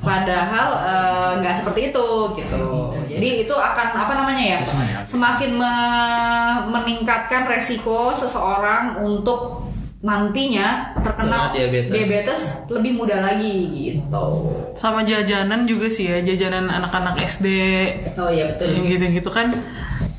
padahal 0.00 0.68
eh, 0.84 1.30
nggak 1.40 1.54
seperti 1.54 1.92
itu 1.92 2.06
gitu. 2.36 2.64
Jadi 3.04 3.28
itu 3.44 3.54
akan 3.54 3.88
apa 3.94 4.12
namanya 4.14 4.44
ya. 4.56 4.60
semakin 5.04 5.60
me- 5.60 6.60
meningkatkan 6.72 7.44
resiko 7.44 8.10
seseorang 8.10 8.96
untuk 8.98 9.60
nantinya 10.04 10.92
terkena 11.00 11.48
diabetes. 11.48 11.88
diabetes 11.96 12.40
lebih 12.68 12.92
mudah 12.92 13.24
lagi 13.24 13.56
gitu. 13.72 14.24
Sama 14.76 15.00
jajanan 15.00 15.64
juga 15.64 15.88
sih 15.88 16.12
ya 16.12 16.20
jajanan 16.20 16.68
anak-anak 16.68 17.24
SD 17.24 17.46
oh 18.20 18.28
iya 18.28 18.52
betul. 18.52 18.68
Yang 18.68 18.84
gitu-gitu 19.00 19.30
kan 19.32 19.56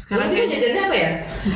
sekarang 0.06 0.30
kayak 0.30 0.48
jajannya 0.54 0.82
apa 0.86 0.96
ya? 1.02 1.12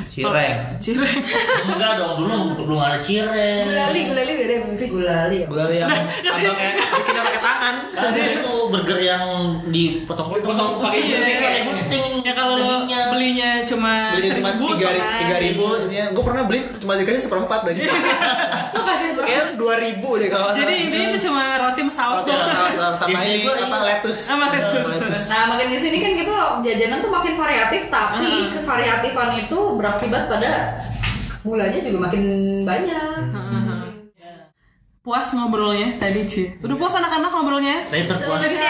Cireng. 0.09 0.57
cireng 0.81 1.17
Enggak 1.69 2.01
dong, 2.01 2.17
dulu 2.17 2.33
belum 2.65 2.81
ada 2.81 2.97
cireng. 3.05 3.69
Gulali, 3.69 3.99
gulali 4.09 4.31
udah 4.41 4.47
deh 4.49 4.59
musik 4.65 4.89
Gulali 4.89 5.37
ya? 5.45 5.45
Gula 5.45 5.69
yang 5.69 5.89
abangnya 5.93 6.69
bikinnya 6.81 7.21
pakai 7.29 7.41
tangan. 7.45 7.75
Ada 7.93 8.21
itu 8.25 8.53
burger 8.73 8.99
yang 9.05 9.23
dipotong-potong 9.69 10.41
Dipotong 10.41 10.69
pakai 10.81 10.97
Iya, 10.97 11.61
gunting. 11.61 12.11
ya 12.25 12.33
kalau 12.33 12.57
lo 12.57 12.75
belinya 12.89 13.61
cuma 13.69 14.17
Beli 14.17 14.29
cuma 14.33 14.49
tiga 14.57 14.89
tiga 14.97 15.37
ribu. 15.37 15.65
Ya, 15.93 16.09
gue 16.09 16.23
pernah 16.25 16.43
beli 16.49 16.61
cuma 16.81 16.97
dikasih 16.97 17.29
seperempat 17.29 17.69
lagi. 17.69 17.85
lo 17.85 18.81
kasih 18.89 19.09
Kayaknya 19.19 19.61
dua 19.61 19.75
ribu 19.77 20.09
deh 20.17 20.29
kalau 20.31 20.57
jadi 20.57 20.73
ini 20.89 20.97
itu 21.13 21.29
cuma 21.29 21.59
roti 21.61 21.85
sama 21.85 21.93
saus 21.93 22.21
doang 22.25 22.95
sama 22.97 23.19
ini 23.29 23.45
gua 23.45 23.53
apa 23.61 23.77
iya. 23.77 23.87
lettuce. 23.93 24.21
Sama 24.25 24.45
lettuce. 24.49 25.29
Nah 25.29 25.41
makin 25.53 25.67
di 25.69 25.77
sini 25.77 25.97
kan 26.01 26.11
kita 26.17 26.35
jajanan 26.65 26.97
tuh 27.03 27.11
makin 27.13 27.33
variatif 27.37 27.81
tapi 27.91 28.38
Ah. 28.41 28.51
kevariatifan 28.55 29.29
itu 29.37 29.59
berakibat 29.75 30.23
pada 30.25 30.51
gulanya 31.39 31.79
juga 31.79 31.97
makin 32.01 32.23
banyak. 32.63 33.17
puas 34.99 35.25
ngobrolnya 35.31 35.95
tadi 35.95 36.21
Ci 36.23 36.43
udah 36.59 36.75
puas 36.75 36.93
anak-anak 36.93 37.31
ngobrolnya 37.31 37.81
Saya 37.81 38.05
terpuas. 38.05 38.37
cerita 38.37 38.69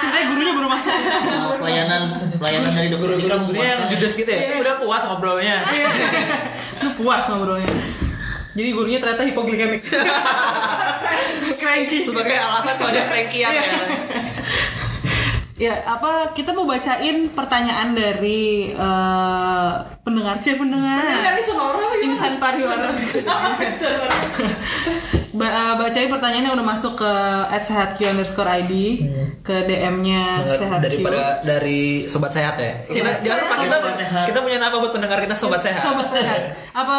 ceritanya 0.00 0.26
gurunya 0.30 0.52
baru 0.54 0.68
masuk 0.70 0.94
Oh, 0.94 1.54
pelayanan 1.58 2.02
pelayanan 2.32 2.70
dari 2.72 2.88
dokter 2.88 3.18
Dika 3.18 3.36
Guru-guru 3.36 3.58
yang 3.60 3.80
judes 3.90 4.14
gitu 4.14 4.30
ya. 4.30 4.56
Udah 4.56 4.80
puas 4.80 5.02
ngobrolnya. 5.04 5.56
lu 6.80 6.90
puas 6.96 7.28
ngobrolnya 7.28 7.68
jadi 8.50 8.68
gurunya 8.72 8.98
ternyata 8.98 9.22
hipoglikemik 9.22 9.82
cranky 11.60 11.98
Sebagai 11.98 12.34
alasan 12.34 12.74
kalau 12.74 12.90
dia 12.90 13.04
cranky-an 13.04 13.52
ya. 13.52 13.64
Ya, 15.60 15.76
apa 15.84 16.32
kita 16.32 16.56
mau 16.56 16.64
bacain 16.64 17.28
pertanyaan 17.28 17.92
dari 17.92 18.72
eh, 18.72 19.70
pendengar 20.00 20.40
sih 20.40 20.56
pendengar. 20.56 21.04
Ini 21.04 21.42
sama 21.44 21.76
orang 21.76 22.00
Insan 22.00 22.40
pariwara. 22.40 22.88
ba 25.30 25.46
eh, 25.46 25.74
bacain 25.76 26.08
pertanyaannya 26.08 26.52
udah 26.56 26.64
masuk 26.64 26.96
ke 26.96 27.12
@sehatq 27.60 28.00
underscore 28.02 28.48
id 28.56 28.72
ke 29.40 29.68
DM-nya 29.68 30.48
sehat 30.48 30.80
daripada 30.80 31.44
dari 31.44 32.08
sobat 32.08 32.32
sehat 32.32 32.56
ya. 32.56 32.80
Kita 32.80 33.20
jangan 33.20 33.40
lupa 33.44 33.56
kita 33.60 33.76
Sobat 33.76 33.96
sehat. 34.00 34.24
kita 34.32 34.38
punya 34.40 34.58
nama 34.58 34.74
buat 34.80 34.92
pendengar 34.96 35.20
kita 35.20 35.36
sobat 35.36 35.60
sehat. 35.60 35.84
Sobat 35.84 36.08
sehat. 36.08 36.40
Apa 36.72 36.96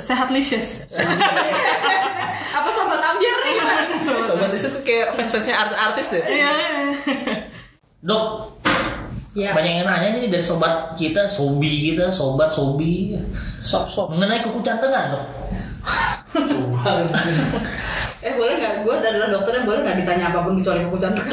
sehat 0.00 0.32
licious? 0.32 0.88
Apa 2.50 2.68
sobat 2.72 2.96
ambiar 2.98 3.38
nih? 3.44 3.56
Sobat 4.24 4.50
itu 4.50 4.68
tuh 4.72 4.80
kayak 4.80 5.12
fans-fansnya 5.14 5.52
art- 5.54 5.76
artis 5.78 6.08
deh. 6.08 6.24
Iya. 6.24 6.48
Dok, 8.00 8.56
Ya. 9.30 9.52
banyak 9.54 9.72
yang 9.76 9.86
nanya 9.86 10.08
nih 10.16 10.26
dari 10.26 10.42
sobat 10.42 10.96
kita, 10.96 11.22
sobi 11.24 11.92
kita, 11.92 12.10
sobat 12.10 12.50
sobi, 12.50 13.14
Sop 13.60 13.86
sop. 13.86 14.10
mengenai 14.10 14.40
kuku 14.40 14.58
cantengan 14.60 15.14
dok. 15.14 15.24
Eh 18.20 18.36
boleh 18.36 18.52
nggak? 18.52 18.84
Gue 18.84 18.94
adalah 18.94 19.32
dokternya 19.32 19.64
boleh 19.64 19.80
nggak 19.80 19.96
ditanya 19.96 20.28
apa 20.28 20.44
pun 20.44 20.52
kecuali 20.52 20.84
kuku 20.84 20.98
cantik? 20.98 21.24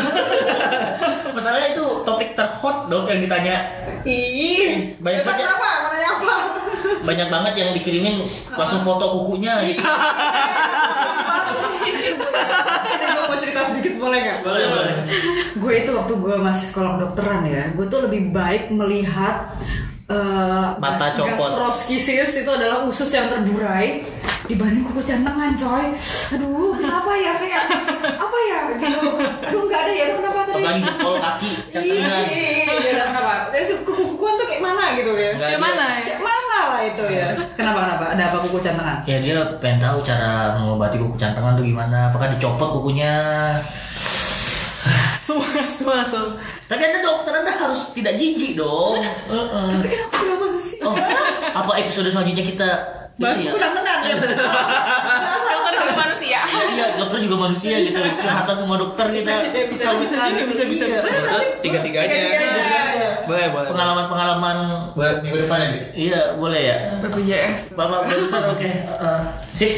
Masalahnya 1.35 1.75
itu 1.75 1.83
topik 2.03 2.31
terhot 2.31 2.87
dok 2.87 3.07
yang 3.07 3.19
ditanya. 3.19 3.55
Ih, 4.03 4.95
Banyak 4.97 5.21
banget. 5.23 5.43
Kenapa? 5.43 5.67
Mau 5.83 5.89
nanya 5.91 6.09
apa? 6.15 6.35
Banyak 7.03 7.27
banget 7.27 7.53
yang 7.57 7.69
dikirimin 7.73 8.23
langsung 8.49 8.83
foto 8.83 9.03
kukunya 9.09 9.67
gitu. 9.67 9.83
Kita 12.87 13.05
gue 13.05 13.23
mau 13.25 13.37
cerita 13.37 13.56
sedikit 13.69 13.93
boleh 13.97 14.19
nggak? 14.19 14.39
Boleh 14.41 14.65
boleh. 14.67 14.93
gue 15.53 15.73
itu 15.75 15.91
waktu 15.91 16.13
gue 16.15 16.35
masih 16.37 16.65
sekolah 16.67 16.91
kedokteran 16.95 17.41
ya 17.43 17.63
gue 17.69 17.85
tuh 17.85 17.99
lebih 18.03 18.29
baik 18.29 18.69
melihat 18.69 19.51
eh, 20.05 20.67
Mata 20.75 21.11
copot. 21.11 21.27
gastroskisis 21.29 22.31
itu 22.37 22.49
adalah 22.49 22.83
usus 22.83 23.09
yang 23.09 23.27
terburai 23.27 23.99
dibanding 24.45 24.79
kuku 24.81 25.03
cantengan 25.03 25.51
coy 25.53 25.85
aduh 26.29 26.71
kenapa 26.73 27.11
ya 27.13 27.35
kayak 27.35 27.63
apa 28.15 28.37
ya 28.45 28.59
gitu 28.73 28.99
aduh 29.43 29.61
nggak 29.61 29.81
ada 29.81 29.91
ya 29.91 30.03
Aduh, 30.05 30.15
kenapa 30.17 30.39
tadi 30.41 30.55
Apalagi 30.57 30.81
jempol 30.81 31.15
kaki 31.17 31.51
cantengan. 31.67 32.23
Ih, 32.25 32.65
beda 32.65 33.03
kenapa 33.05 33.33
Terus 33.49 33.69
kuku-kukuan 33.81 34.33
tuh 34.35 34.45
kayak 34.45 34.63
mana 34.63 34.83
gitu 34.95 35.11
ya 35.13 35.31
Nggak 35.33 35.49
Kayak 35.49 35.61
mana 35.61 35.85
ya? 35.85 35.99
kayak 36.01 36.21
mana 36.21 36.46
itu 36.83 37.03
ya 37.09 37.33
kenapa 37.57 37.85
kenapa 37.85 38.05
ada 38.13 38.23
apa 38.29 38.37
kuku 38.45 38.59
cantengan 38.61 38.99
Ya 39.07 39.17
dia 39.23 39.39
pengen 39.57 39.79
tahu 39.79 40.03
cara 40.03 40.57
mengobati 40.59 40.99
kuku 40.99 41.15
cantengan 41.15 41.55
tuh 41.55 41.63
gimana. 41.63 42.11
Apakah 42.11 42.33
dicopot 42.35 42.69
kukunya? 42.75 43.15
Semua 45.27 45.47
semua 45.67 45.95
langsung. 46.03 46.35
Tapi 46.67 46.81
anda 46.83 46.99
dokter 46.99 47.31
anda 47.31 47.51
harus 47.51 47.95
tidak 47.95 48.19
jijik 48.19 48.59
dong. 48.59 48.99
Heeh. 48.99 49.67
tapi 49.71 49.87
kenapa 49.87 50.15
nggak 50.19 50.39
manusia 50.43 50.83
Oh, 50.83 50.95
apa 51.55 51.71
episode 51.79 52.11
selanjutnya 52.11 52.43
kita 52.43 52.69
bahas 53.17 53.39
ya? 53.39 53.55
ya 53.55 54.15
Dokter 55.47 55.73
juga 55.73 55.93
manusia. 55.95 56.39
Iya, 56.47 56.85
dokter 56.99 57.17
juga 57.23 57.35
manusia 57.39 57.75
gitu. 57.81 57.97
Curhatan 57.97 58.55
semua 58.55 58.77
dokter 58.77 59.07
kita. 59.15 59.33
Bisa 59.71 59.95
bisa 59.95 60.15
juga 60.27 60.43
bisa 60.43 60.63
bisa. 60.67 60.83
bisa. 60.85 61.07
Tiga 61.63 61.79
tiganya. 61.81 62.15
Boleh 63.27 63.47
boleh. 63.51 63.69
Pengalaman-pengalaman 63.71 64.57
Buat 64.95 65.23
minggu 65.23 65.47
depan 65.47 65.59
ya. 65.63 65.71
Iya, 65.95 66.21
boleh 66.35 66.61
ya. 66.61 66.77
BPJS. 66.99 67.79
Bapak 67.79 68.11
produser 68.11 68.43
oke. 68.43 68.67
Eh, 68.67 69.21
sip. 69.55 69.71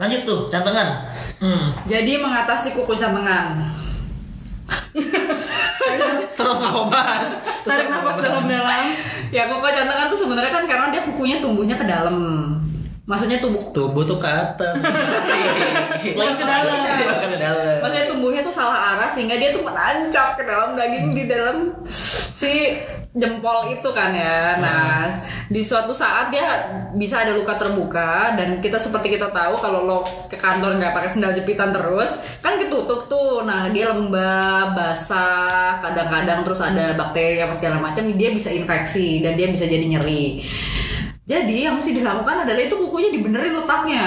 Lanjut 0.00 0.20
tuh, 0.24 0.40
cantengan. 0.48 1.04
Hmm. 1.40 1.72
jadi 1.88 2.20
mengatasi 2.20 2.76
kuku 2.76 3.00
cantengan 3.00 3.72
Tetap 6.36 6.56
nggak 6.56 6.72
mau 6.72 6.86
bahas. 6.88 7.36
Tarik 7.66 7.86
nafas 7.92 8.16
dalam-dalam. 8.22 8.84
Ya 9.30 9.46
kuku 9.46 9.66
cantengan 9.70 10.06
tuh 10.10 10.18
sebenarnya 10.18 10.52
kan 10.52 10.64
karena 10.66 10.86
dia 10.90 11.02
kukunya 11.06 11.36
tumbuhnya 11.38 11.76
ke 11.78 11.86
dalam. 11.86 12.16
Maksudnya 13.10 13.42
tubuh 13.42 13.74
Tubuh 13.74 14.06
tuh 14.06 14.18
ke 14.22 14.28
atas. 14.30 14.74
Lagi 16.18 16.34
ke 16.38 16.44
dalam. 16.46 16.78
Iya, 16.86 17.14
ke 17.26 17.38
dalam. 17.38 17.76
Maksudnya 17.82 18.06
tumbuhnya 18.06 18.40
tuh 18.46 18.54
salah 18.54 18.94
arah 18.94 19.10
sehingga 19.10 19.34
dia 19.34 19.50
tuh 19.50 19.66
menancap 19.66 20.38
ke 20.38 20.42
dalam 20.46 20.78
daging 20.78 21.10
di 21.10 21.24
dalam 21.26 21.74
si 21.90 22.78
jempol 23.10 23.74
itu 23.74 23.90
kan 23.90 24.14
ya. 24.14 24.54
Nah, 24.62 25.10
di 25.50 25.66
suatu 25.66 25.90
saat 25.90 26.30
dia 26.30 26.46
bisa 26.94 27.26
ada 27.26 27.34
luka 27.34 27.58
terbuka 27.58 28.38
dan 28.38 28.62
kita 28.62 28.78
seperti 28.78 29.18
kita 29.18 29.34
tahu 29.34 29.58
kalau 29.58 29.82
lo 29.82 29.98
ke 30.30 30.38
kantor 30.38 30.78
nggak 30.78 30.94
pakai 30.94 31.10
sendal 31.10 31.34
jepitan 31.34 31.74
terus, 31.74 32.14
kan 32.38 32.54
ketutup 32.62 33.10
tuh. 33.10 33.42
Nah, 33.42 33.66
dia 33.74 33.90
lembab, 33.90 34.78
basah, 34.78 35.82
kadang-kadang 35.82 36.46
terus 36.46 36.60
ada 36.62 36.94
bakteri 36.94 37.42
apa 37.42 37.54
segala 37.58 37.82
macam, 37.82 38.06
dia 38.14 38.30
bisa 38.30 38.54
infeksi 38.54 39.18
dan 39.18 39.34
dia 39.34 39.50
bisa 39.50 39.66
jadi 39.66 39.86
nyeri. 39.98 40.46
Jadi 41.26 41.66
yang 41.66 41.78
mesti 41.78 41.94
dilakukan 41.94 42.42
adalah 42.46 42.62
itu 42.62 42.74
kukunya 42.74 43.10
dibenerin 43.14 43.54
letaknya. 43.62 44.06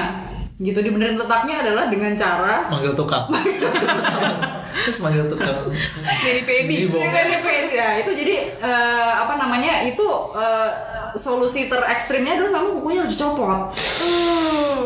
Gitu 0.59 0.79
dibenerin 0.79 1.19
letaknya 1.19 1.65
adalah 1.65 1.87
dengan 1.91 2.13
cara 2.15 2.67
Manggil 2.71 2.93
tukang. 2.95 3.27
Terus 4.73 4.97
manggil 4.99 5.29
tukang. 5.29 5.69
Jadi 6.01 6.41
pedi. 6.43 6.75
Di 6.75 6.87
bawah. 6.89 7.03
Iya, 7.05 7.21
PPD. 7.37 7.65
ya 7.73 7.89
itu 7.97 8.11
jadi 8.13 8.35
eh, 8.57 9.11
apa 9.13 9.33
namanya 9.37 9.85
itu 9.85 10.07
eh, 10.33 10.69
solusi 11.13 11.69
terekstrimnya 11.69 12.35
adalah 12.35 12.51
memang 12.57 12.81
kukunya 12.81 13.05
harus 13.05 13.13
dicopot 13.13 13.69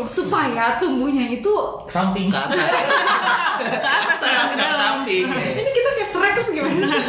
supaya 0.04 0.76
tumbuhnya 0.76 1.24
itu 1.26 1.54
Samping. 1.86 2.28
Ke 2.28 2.38
atas. 2.38 2.60
Ke 3.58 3.88
atas 3.88 4.18
ya, 4.20 4.40
ke 4.52 4.76
samping. 4.76 5.24
ini 5.28 5.70
kita 5.70 5.90
kayak 5.92 6.08
srek 6.08 6.32
kan 6.32 6.46
gimana 6.48 6.84
sih? 6.84 7.04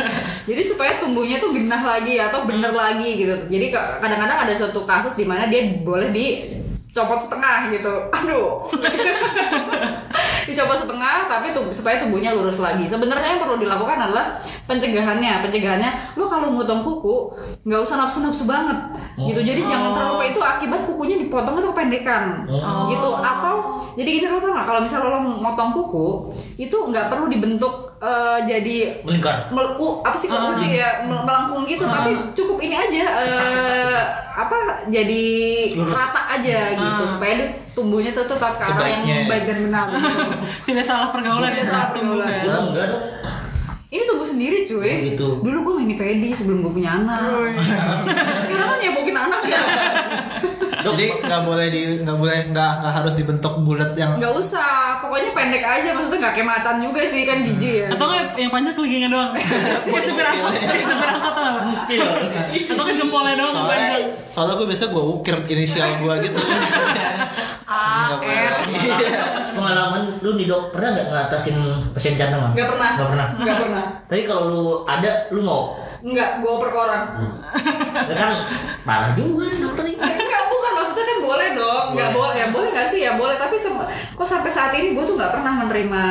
jadi 0.49 0.61
supaya 0.65 0.91
tumbuhnya 0.97 1.37
tuh 1.37 1.53
genah 1.53 1.79
lagi 1.79 2.17
atau 2.17 2.43
bener 2.43 2.73
lagi 2.73 3.21
gitu 3.21 3.35
jadi 3.47 3.65
ka- 3.69 4.01
kadang-kadang 4.01 4.39
ada 4.43 4.53
suatu 4.55 4.81
kasus 4.83 5.13
di 5.13 5.23
mana 5.23 5.45
dia 5.45 5.61
boleh 5.79 6.09
dicopot 6.09 7.21
setengah 7.21 7.69
gitu 7.69 7.93
aduh 8.09 8.65
dicopot 10.49 10.81
setengah 10.81 11.29
tapi 11.29 11.53
tuh 11.53 11.69
supaya 11.69 12.01
tubuhnya 12.01 12.33
lurus 12.33 12.57
lagi. 12.57 12.89
Sebenarnya 12.89 13.37
yang 13.37 13.41
perlu 13.45 13.61
dilakukan 13.61 14.09
adalah 14.09 14.35
pencegahannya. 14.65 15.45
Pencegahannya 15.45 15.91
lo 16.17 16.25
kalau 16.25 16.49
motong 16.49 16.81
kuku 16.81 17.15
nggak 17.69 17.81
usah 17.85 17.95
nafsu 18.01 18.25
nafsu 18.25 18.49
banget 18.49 18.77
gitu. 19.29 19.39
Jadi 19.45 19.61
jangan 19.69 19.93
terlalu 19.93 20.33
itu 20.33 20.41
akibat 20.41 20.81
kukunya 20.89 21.21
dipotong 21.21 21.61
atau 21.61 21.69
kependekan. 21.71 22.49
Oh. 22.49 22.89
gitu. 22.89 23.09
Atau 23.21 23.55
jadi 23.93 24.09
gini 24.09 24.27
lo 24.27 24.41
tau 24.41 24.51
nggak 24.57 24.67
kalau 24.67 24.81
misalnya 24.81 25.07
lo 25.13 25.19
motong 25.21 25.69
kuku 25.71 26.07
itu 26.57 26.77
nggak 26.89 27.07
perlu 27.13 27.29
dibentuk 27.29 27.93
eh, 27.99 28.39
jadi 28.47 29.03
Melingkar. 29.03 29.51
mel- 29.51 29.75
uh, 29.75 29.99
apa 30.07 30.15
sih 30.15 30.31
kalau 30.31 30.55
sih 30.55 30.79
ya 30.79 31.03
mel- 31.05 31.21
melengkung 31.23 31.67
gitu. 31.69 31.83
Tapi 31.85 32.33
cukup 32.33 32.57
ini 32.63 32.75
aja 32.75 33.03
eh, 33.27 34.01
apa 34.39 34.87
jadi 34.87 35.25
Lurus. 35.75 35.91
rata 35.93 36.21
aja 36.39 36.57
gitu 36.79 37.03
supaya 37.05 37.33
dia 37.35 37.49
tumbuhnya 37.79 38.11
tuh 38.11 38.27
tetap 38.27 38.53
ke 38.53 38.65
arah 38.65 38.87
yang 39.01 39.23
baik 39.25 39.43
dan 39.45 39.57
benar 39.63 39.85
gitu. 39.89 40.19
Tidak 40.67 40.83
salah 40.83 41.09
pergaulan 41.09 41.49
Tidak 41.49 41.57
ya 41.57 41.65
salah 41.65 41.79
saat 41.81 41.95
tumbuh 41.95 42.19
pergaulan. 42.19 42.35
kan. 42.35 42.45
Gua 42.45 42.59
enggak 42.67 42.85
dong. 42.87 43.03
ini 43.89 44.03
tumbuh 44.05 44.27
sendiri 44.27 44.57
cuy 44.63 44.85
Oh, 44.85 44.99
gitu. 45.07 45.27
dulu 45.41 45.57
gue 45.63 45.73
main 45.79 45.93
pedi 45.95 46.29
sebelum 46.29 46.61
gue 46.61 46.73
punya 46.75 46.91
anak 46.95 47.57
sekarang 48.45 48.67
kan 48.69 48.79
ya 48.79 48.91
punya 48.93 49.17
anak 49.17 49.41
ya 49.43 49.59
Jadi 50.79 51.05
nggak 51.19 51.41
boleh 51.43 51.67
di 51.67 51.81
nggak 51.99 52.17
boleh 52.17 52.37
nggak 52.49 52.71
nggak 52.79 52.93
harus 52.93 53.13
dibentuk 53.13 53.53
bulat 53.59 53.91
yang 53.93 54.15
nggak 54.15 54.31
usah 54.31 54.99
pokoknya 54.99 55.31
pendek 55.31 55.59
aja 55.59 55.91
maksudnya 55.91 56.19
nggak 56.21 56.33
kayak 56.33 56.47
macan 56.47 56.75
juga 56.79 57.01
sih 57.03 57.21
kan 57.23 57.37
jijik 57.41 57.73
ya 57.77 57.87
Atau 57.91 58.05
nggak 58.05 58.23
yang 58.33 58.47
panjang 58.49 58.73
kelingingnya 58.73 59.09
doang. 59.09 59.31
Kayak 59.89 60.03
supir 60.05 60.23
angkot, 60.23 60.53
kayak 60.55 60.85
supir 60.85 61.07
angkot 61.09 61.33
tuh. 61.33 61.51
Atau 62.69 62.83
kan 62.85 62.95
jempolnya 62.95 63.33
doang 63.35 63.53
soalnya 63.53 63.69
panjang. 63.69 64.03
soalnya 64.29 64.53
gue 64.55 64.67
biasa 64.69 64.85
gue 64.87 65.03
ukir 65.09 65.35
inisial 65.49 65.89
gue 65.97 66.13
gitu. 66.23 66.39
A 67.69 68.17
boleh. 68.17 68.33
R 68.49 68.53
Iya. 68.69 69.23
Pengalaman 69.53 70.01
lu 70.19 70.33
di 70.33 70.45
dok 70.45 70.71
pernah 70.71 70.89
nggak 70.91 71.07
ngatasin 71.07 71.57
pasien 71.91 72.15
jantung 72.15 72.41
nggak? 72.47 72.65
pernah 72.65 72.89
Nggak 72.95 73.07
pernah. 73.07 73.27
nggak 73.35 73.57
pernah 73.59 73.83
Tapi 74.05 74.21
kalau 74.23 74.43
lu 74.45 74.63
ada, 74.85 75.27
lu 75.29 75.41
mau? 75.41 75.77
nggak 75.99 76.39
gue 76.39 76.53
per 76.55 76.69
koran 76.71 77.01
Ya 78.07 78.15
kan 78.15 78.31
parah 78.81 79.11
juga 79.13 79.45
dokter 79.53 79.85
ini. 79.85 79.99
Enggak, 80.17 80.43
bukan 80.47 80.71
maksudnya 80.73 81.05
kan 81.05 81.17
boleh 81.29 81.47
dong. 81.53 81.85
Enggak 81.93 82.11
boleh. 82.17 82.33
Ya 82.33 82.47
boleh 82.49 82.69
nggak 82.73 82.87
sih? 82.89 82.99
Ya 83.05 83.13
boleh, 83.13 83.37
tapi 83.37 83.55
kok 84.19 84.27
sampai 84.27 84.49
saat 84.49 84.73
ini 84.73 84.97
gue 84.97 85.03
tuh 85.05 85.13
nggak 85.13 85.31
pernah 85.37 85.53
menerima 85.61 86.03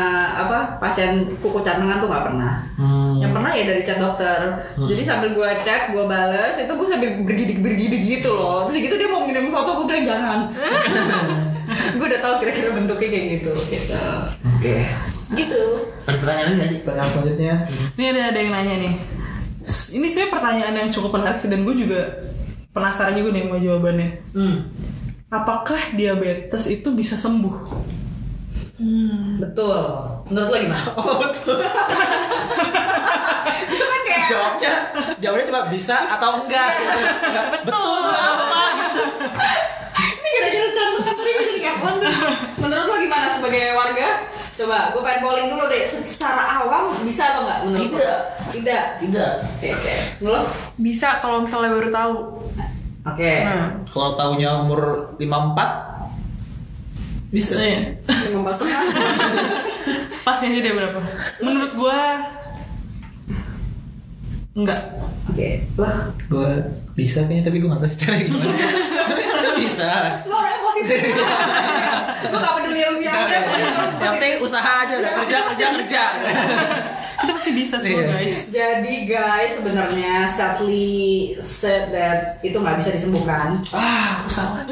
apa 0.47 0.79
pasien 0.79 1.27
kuku 1.43 1.59
cantengan 1.67 1.99
tuh 1.99 2.09
nggak 2.09 2.25
pernah. 2.31 2.63
Hmm. 2.79 3.19
Yang 3.19 3.33
pernah 3.35 3.51
ya 3.51 3.65
dari 3.67 3.83
chat 3.83 3.99
dokter. 3.99 4.41
Jadi 4.79 5.03
sambil 5.03 5.35
gue 5.35 5.51
chat, 5.67 5.91
gue 5.91 6.05
bales, 6.07 6.55
itu 6.55 6.73
gue 6.73 6.87
sambil 6.87 7.11
bergidik 7.27 7.59
bergidik 7.59 8.03
gitu 8.07 8.31
loh. 8.33 8.71
Terus 8.71 8.79
gitu 8.87 8.95
dia 8.95 9.09
mau 9.11 9.27
ngirim 9.27 9.51
foto, 9.51 9.83
gue 9.83 9.87
bilang 9.91 10.05
jangan. 10.07 10.39
gue 11.99 12.07
udah 12.07 12.21
tahu 12.23 12.35
kira-kira 12.41 12.71
bentuknya 12.73 13.09
kayak 13.11 13.27
gitu. 13.41 13.53
Gitu. 13.69 13.99
Oke. 14.57 14.77
Gitu. 15.35 15.63
Ada 16.09 16.17
pertanyaan 16.17 16.47
lain 16.49 16.57
nggak 16.63 16.71
sih? 16.71 16.79
Pertanyaan 16.87 17.11
selanjutnya. 17.13 17.55
Ini 17.99 18.05
ada 18.15 18.21
ada 18.33 18.39
yang 18.39 18.53
nanya 18.55 18.75
nih. 18.81 18.95
Ini 19.69 20.07
saya 20.09 20.27
pertanyaan 20.33 20.75
yang 20.81 20.89
cukup 20.89 21.21
menarik 21.21 21.43
sih 21.43 21.51
dan 21.53 21.67
gue 21.67 21.75
juga 21.77 22.01
penasaran 22.73 23.19
juga 23.19 23.29
nih 23.35 23.43
sama 23.45 23.59
jawabannya. 23.61 24.09
Hmm. 24.33 24.57
Apakah 25.29 25.93
diabetes 25.93 26.73
itu 26.73 26.89
bisa 26.97 27.13
sembuh? 27.13 27.57
Betul. 29.37 29.81
Menurut 30.33 30.49
lo 30.49 30.57
gimana? 30.57 30.89
Oh 30.97 31.21
betul. 31.21 31.61
Itu 33.69 33.85
kan 33.85 34.01
kayak 34.09 34.25
Jawabnya 34.29 34.73
jawabnya 35.21 35.47
cuma 35.53 35.63
bisa 35.69 35.97
atau 36.17 36.41
enggak. 36.41 36.73
Betul. 37.61 37.77
Betul 38.09 38.17
apa? 38.17 38.63
Ini 40.17 40.29
kira-kira 40.33 40.67
cantengan 40.73 41.15
tadi 41.21 41.31
gue 41.37 41.45
jadi 41.45 41.61
kapan 41.61 41.93
sih? 42.01 42.13
Menurut 42.65 42.85
lo 42.89 42.95
gimana 42.97 43.27
sebagai 43.37 43.63
warga? 43.77 44.09
Coba, 44.59 44.79
gue 44.97 45.03
pengen 45.05 45.21
polling 45.21 45.49
dulu 45.53 45.65
deh. 45.69 45.83
Secara 45.85 46.65
awam 46.65 46.89
bisa 47.05 47.23
apa 47.37 47.41
nggak 47.45 47.59
menurut 47.69 47.91
lo? 47.93 47.99
Tidak. 48.01 48.19
Tidak. 48.57 48.85
Tidak. 49.05 49.33
Oke, 49.45 49.69
oke. 49.77 49.95
Menurut? 50.25 50.47
Bisa 50.81 51.21
kalau 51.21 51.45
misalnya 51.45 51.77
baru 51.77 51.91
tahu. 51.93 52.17
Oke. 53.07 53.33
Hmm. 53.45 53.69
Kalau 53.87 54.11
tahunya 54.15 54.51
umur 54.67 55.15
54 55.17 55.99
bisa. 57.29 57.55
Iya. 57.61 57.95
Lima 58.33 58.41
pas 58.49 58.55
setengah. 58.57 58.81
Pasnya 60.25 60.49
aja 60.51 60.61
dia 60.61 60.75
berapa? 60.75 60.99
Menurut 61.41 61.73
gue 61.77 62.01
enggak. 64.59 64.83
Oke. 65.31 65.51
Lah, 65.79 66.11
Gue 66.27 66.51
bisa 66.99 67.23
kayaknya 67.23 67.47
tapi 67.47 67.63
gue 67.63 67.69
nggak 67.71 67.81
tahu 67.85 67.95
caranya 67.95 68.25
gimana. 68.27 68.55
tapi 69.07 69.23
harusnya 69.23 69.53
bisa. 69.55 69.91
lo 70.27 70.35
orangnya 70.35 70.61
positif. 70.67 70.99
Gue 72.19 72.39
gak 72.43 72.55
peduli 72.59 72.81
ada. 72.83 73.39
Yang 74.03 74.13
penting 74.19 74.35
usaha 74.43 74.73
aja 74.83 74.95
udah 74.99 75.13
kerja 75.23 75.37
kerja 75.53 75.67
kerja. 75.79 76.03
Kita 77.19 77.33
pasti 77.35 77.51
bisa 77.51 77.75
semua 77.77 77.99
Iya. 77.99 78.11
guys. 78.15 78.37
Jadi 78.49 78.95
guys, 79.05 79.53
sebenarnya 79.59 80.15
sadly 80.25 80.95
said 81.39 81.91
that 81.91 82.39
itu 82.41 82.55
nggak 82.55 82.79
bisa 82.79 82.95
disembuhkan. 82.95 83.59
Ah, 83.71 84.23
aku 84.23 84.31
salah. 84.31 84.63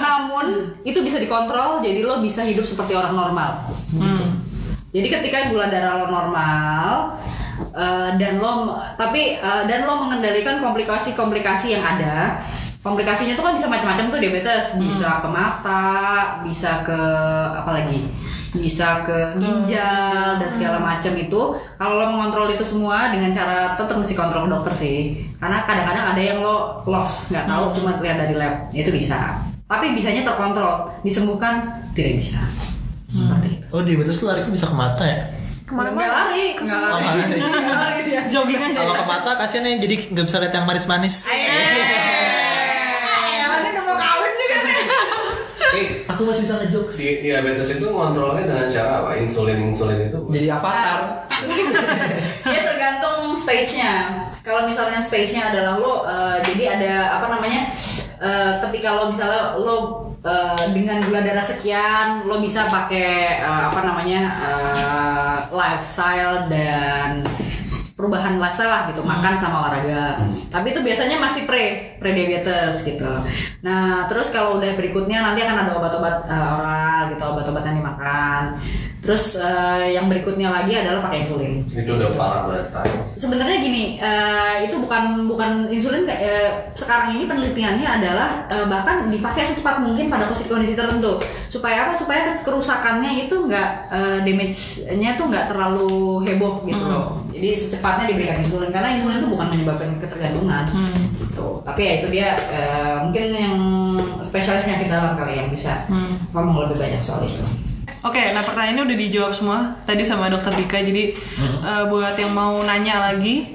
Namun 0.00 0.46
itu 0.80 0.98
bisa 1.00 1.20
dikontrol, 1.20 1.84
jadi 1.84 2.00
lo 2.00 2.20
bisa 2.20 2.40
hidup 2.42 2.64
seperti 2.64 2.96
orang 2.96 3.12
normal. 3.12 3.60
Jadi 4.88 5.06
ketika 5.10 5.50
gula 5.50 5.66
darah 5.66 6.00
lo 6.00 6.06
normal 6.06 7.18
eh, 7.74 8.10
dan 8.14 8.38
lo 8.38 8.78
tapi 8.94 9.36
eh, 9.36 9.62
dan 9.66 9.84
lo 9.84 10.00
mengendalikan 10.00 10.62
komplikasi-komplikasi 10.62 11.74
yang 11.74 11.84
ada. 11.84 12.40
Komplikasinya 12.80 13.32
tuh 13.32 13.40
kan 13.40 13.56
bisa 13.56 13.64
macam-macam 13.64 14.12
tuh 14.12 14.20
diabetes, 14.20 14.76
bisa 14.76 15.24
ke 15.24 15.28
mata, 15.28 15.84
bisa 16.44 16.84
ke 16.84 17.00
apa 17.56 17.70
lagi? 17.72 18.04
Bisa 18.54 19.02
ke 19.02 19.34
ginjal 19.34 20.38
dan 20.38 20.48
segala 20.48 20.78
macam 20.78 21.10
itu. 21.12 21.40
Kalau 21.74 21.94
lo 21.94 22.06
mengontrol 22.08 22.46
itu 22.48 22.62
semua 22.62 23.10
dengan 23.10 23.28
cara 23.28 23.74
tetap 23.74 23.98
mesti 23.98 24.14
kontrol 24.14 24.46
ke 24.46 24.50
dokter 24.50 24.74
sih. 24.76 24.98
Karena 25.36 25.66
kadang-kadang 25.66 26.14
ada 26.14 26.22
yang 26.22 26.38
lo 26.38 26.56
lost, 26.84 27.28
nggak 27.28 27.44
tahu 27.44 27.64
cuma 27.74 27.98
lihat 27.98 28.16
dari 28.16 28.34
lab. 28.34 28.70
Itu 28.70 28.88
bisa. 28.88 29.42
Tapi 29.64 29.90
bisanya 29.92 30.22
terkontrol, 30.22 30.86
disembuhkan 31.02 31.66
tidak 31.92 32.16
bisa. 32.16 32.38
Seperti 33.04 33.58
itu. 33.58 33.66
Oh 33.70 33.82
diabetes 33.82 34.16
tuh 34.16 34.26
larinya 34.26 34.48
bisa 34.48 34.66
ke 34.66 34.74
mata 34.74 35.02
ya? 35.02 35.18
Nggak 35.64 35.66
Ke 35.66 35.72
mana-mana. 35.74 36.12
lari, 36.12 36.44
Ke 36.54 36.62
nggak 36.62 36.78
lari. 36.78 37.04
lari. 37.04 37.40
Lari. 37.40 38.02
Jogging 38.30 38.60
aja. 38.60 38.78
Kalau 38.78 38.94
ke 38.94 39.04
mata 39.04 39.30
kasihan 39.34 39.64
ya 39.64 39.74
jadi 39.76 39.94
nggak 40.08 40.24
bisa 40.24 40.36
lihat 40.38 40.52
yang 40.52 40.64
manis-manis 40.64 41.26
nanti 43.44 43.68
udah 43.68 43.82
mau 43.82 43.96
kawin 43.96 44.32
juga 44.36 44.56
nih. 44.62 44.82
Aku 46.14 46.22
masih 46.30 46.46
bisa 46.46 46.54
ngejokes. 46.62 46.96
Di 46.96 47.08
diabetes 47.26 47.68
itu 47.74 47.86
ngontrolnya 47.90 48.46
dengan 48.46 48.66
cara 48.70 48.90
apa? 49.02 49.10
Insulin 49.18 49.74
insulin 49.74 50.06
itu. 50.06 50.18
Jadi 50.30 50.46
avatar. 50.46 51.26
ya 52.54 52.60
tergantung 52.62 53.34
stage-nya. 53.34 54.24
Kalau 54.46 54.70
misalnya 54.70 55.02
stage-nya 55.02 55.50
adalah 55.50 55.74
lo, 55.82 55.94
eh, 56.06 56.38
jadi 56.46 56.64
ada 56.78 56.94
apa 57.18 57.26
namanya? 57.34 57.74
eh, 58.24 58.52
ketika 58.68 58.88
lo 58.94 59.12
misalnya 59.12 59.58
lo 59.58 59.76
eh, 60.24 60.64
dengan 60.72 61.02
gula 61.04 61.20
darah 61.20 61.44
sekian, 61.44 62.24
lo 62.24 62.38
bisa 62.40 62.70
pakai 62.70 63.42
eh, 63.42 63.62
apa 63.68 63.80
namanya 63.84 64.22
eh, 64.40 65.36
lifestyle 65.50 66.46
dan 66.48 67.26
perubahan 67.94 68.42
lifestyle 68.42 68.74
lah 68.74 68.82
gitu, 68.90 69.06
makan 69.06 69.38
sama 69.38 69.56
olahraga. 69.62 70.26
Tapi 70.50 70.74
itu 70.74 70.82
biasanya 70.82 71.22
masih 71.22 71.46
pre 71.46 71.94
pre 72.02 72.10
diabetes 72.10 72.82
gitu. 72.82 73.06
Nah 73.62 74.10
terus 74.10 74.34
kalau 74.34 74.58
udah 74.58 74.74
berikutnya 74.74 75.22
nanti 75.22 75.46
akan 75.46 75.62
ada 75.62 75.72
obat-obat 75.78 76.26
eh, 76.26 76.54
oral 76.58 77.00
gitu, 77.14 77.22
obat-obat 77.22 77.62
yang 77.70 77.76
dimakan. 77.78 78.58
Terus 79.04 79.36
eh, 79.36 79.94
yang 79.94 80.08
berikutnya 80.08 80.48
lagi 80.50 80.74
adalah 80.74 81.06
pakai 81.06 81.22
insulin. 81.22 81.62
Itu 81.70 81.94
udah 81.94 82.08
parah 82.18 82.42
banget. 82.50 82.66
Sebenarnya 83.14 83.56
gini, 83.62 84.00
eh, 84.02 84.66
itu 84.66 84.74
bukan 84.80 85.28
bukan 85.30 85.70
insulin 85.70 86.08
eh, 86.10 86.72
sekarang 86.74 87.14
ini 87.14 87.30
penelitiannya 87.30 87.84
adalah 87.84 88.48
eh, 88.50 88.66
bahkan 88.66 89.06
dipakai 89.06 89.44
secepat 89.46 89.78
mungkin 89.84 90.10
pada 90.10 90.26
kondisi-kondisi 90.26 90.74
tertentu. 90.74 91.22
Supaya 91.46 91.86
apa? 91.86 91.92
Supaya 91.94 92.42
kerusakannya 92.42 93.28
itu 93.28 93.36
nggak 93.44 93.68
eh, 93.92 94.18
damage-nya 94.26 95.14
tuh 95.14 95.30
nggak 95.30 95.46
terlalu 95.52 96.24
heboh 96.26 96.64
gitu 96.66 96.84
loh. 96.88 97.22
Jadi 97.44 97.60
secepatnya 97.60 98.08
diberikan 98.08 98.40
insulin 98.40 98.72
karena 98.72 98.96
insulin 98.96 99.20
itu 99.20 99.28
bukan 99.28 99.46
menyebabkan 99.52 100.00
ketergantungan. 100.00 100.64
Gitu. 101.20 101.48
Tapi 101.60 101.80
ya 101.84 101.92
itu 102.00 102.06
dia 102.08 102.28
eh, 102.56 102.96
mungkin 103.04 103.24
yang 103.36 103.56
spesialis 104.24 104.64
penyakit 104.64 104.88
dalam 104.88 105.12
kali 105.12 105.36
yang 105.36 105.52
bisa 105.52 105.84
ngomong 106.32 106.64
lebih 106.64 106.80
banyak 106.80 107.04
soal 107.04 107.20
itu. 107.28 107.44
Oke, 108.00 108.32
nah 108.32 108.40
pertanyaannya 108.40 108.84
udah 108.88 108.96
dijawab 108.96 109.32
semua 109.36 109.58
tadi 109.84 110.08
sama 110.08 110.32
dokter 110.32 110.56
Dika. 110.56 110.80
Jadi 110.80 111.12
eh, 111.36 111.84
buat 111.84 112.16
yang 112.16 112.32
mau 112.32 112.64
nanya 112.64 113.12
lagi 113.12 113.52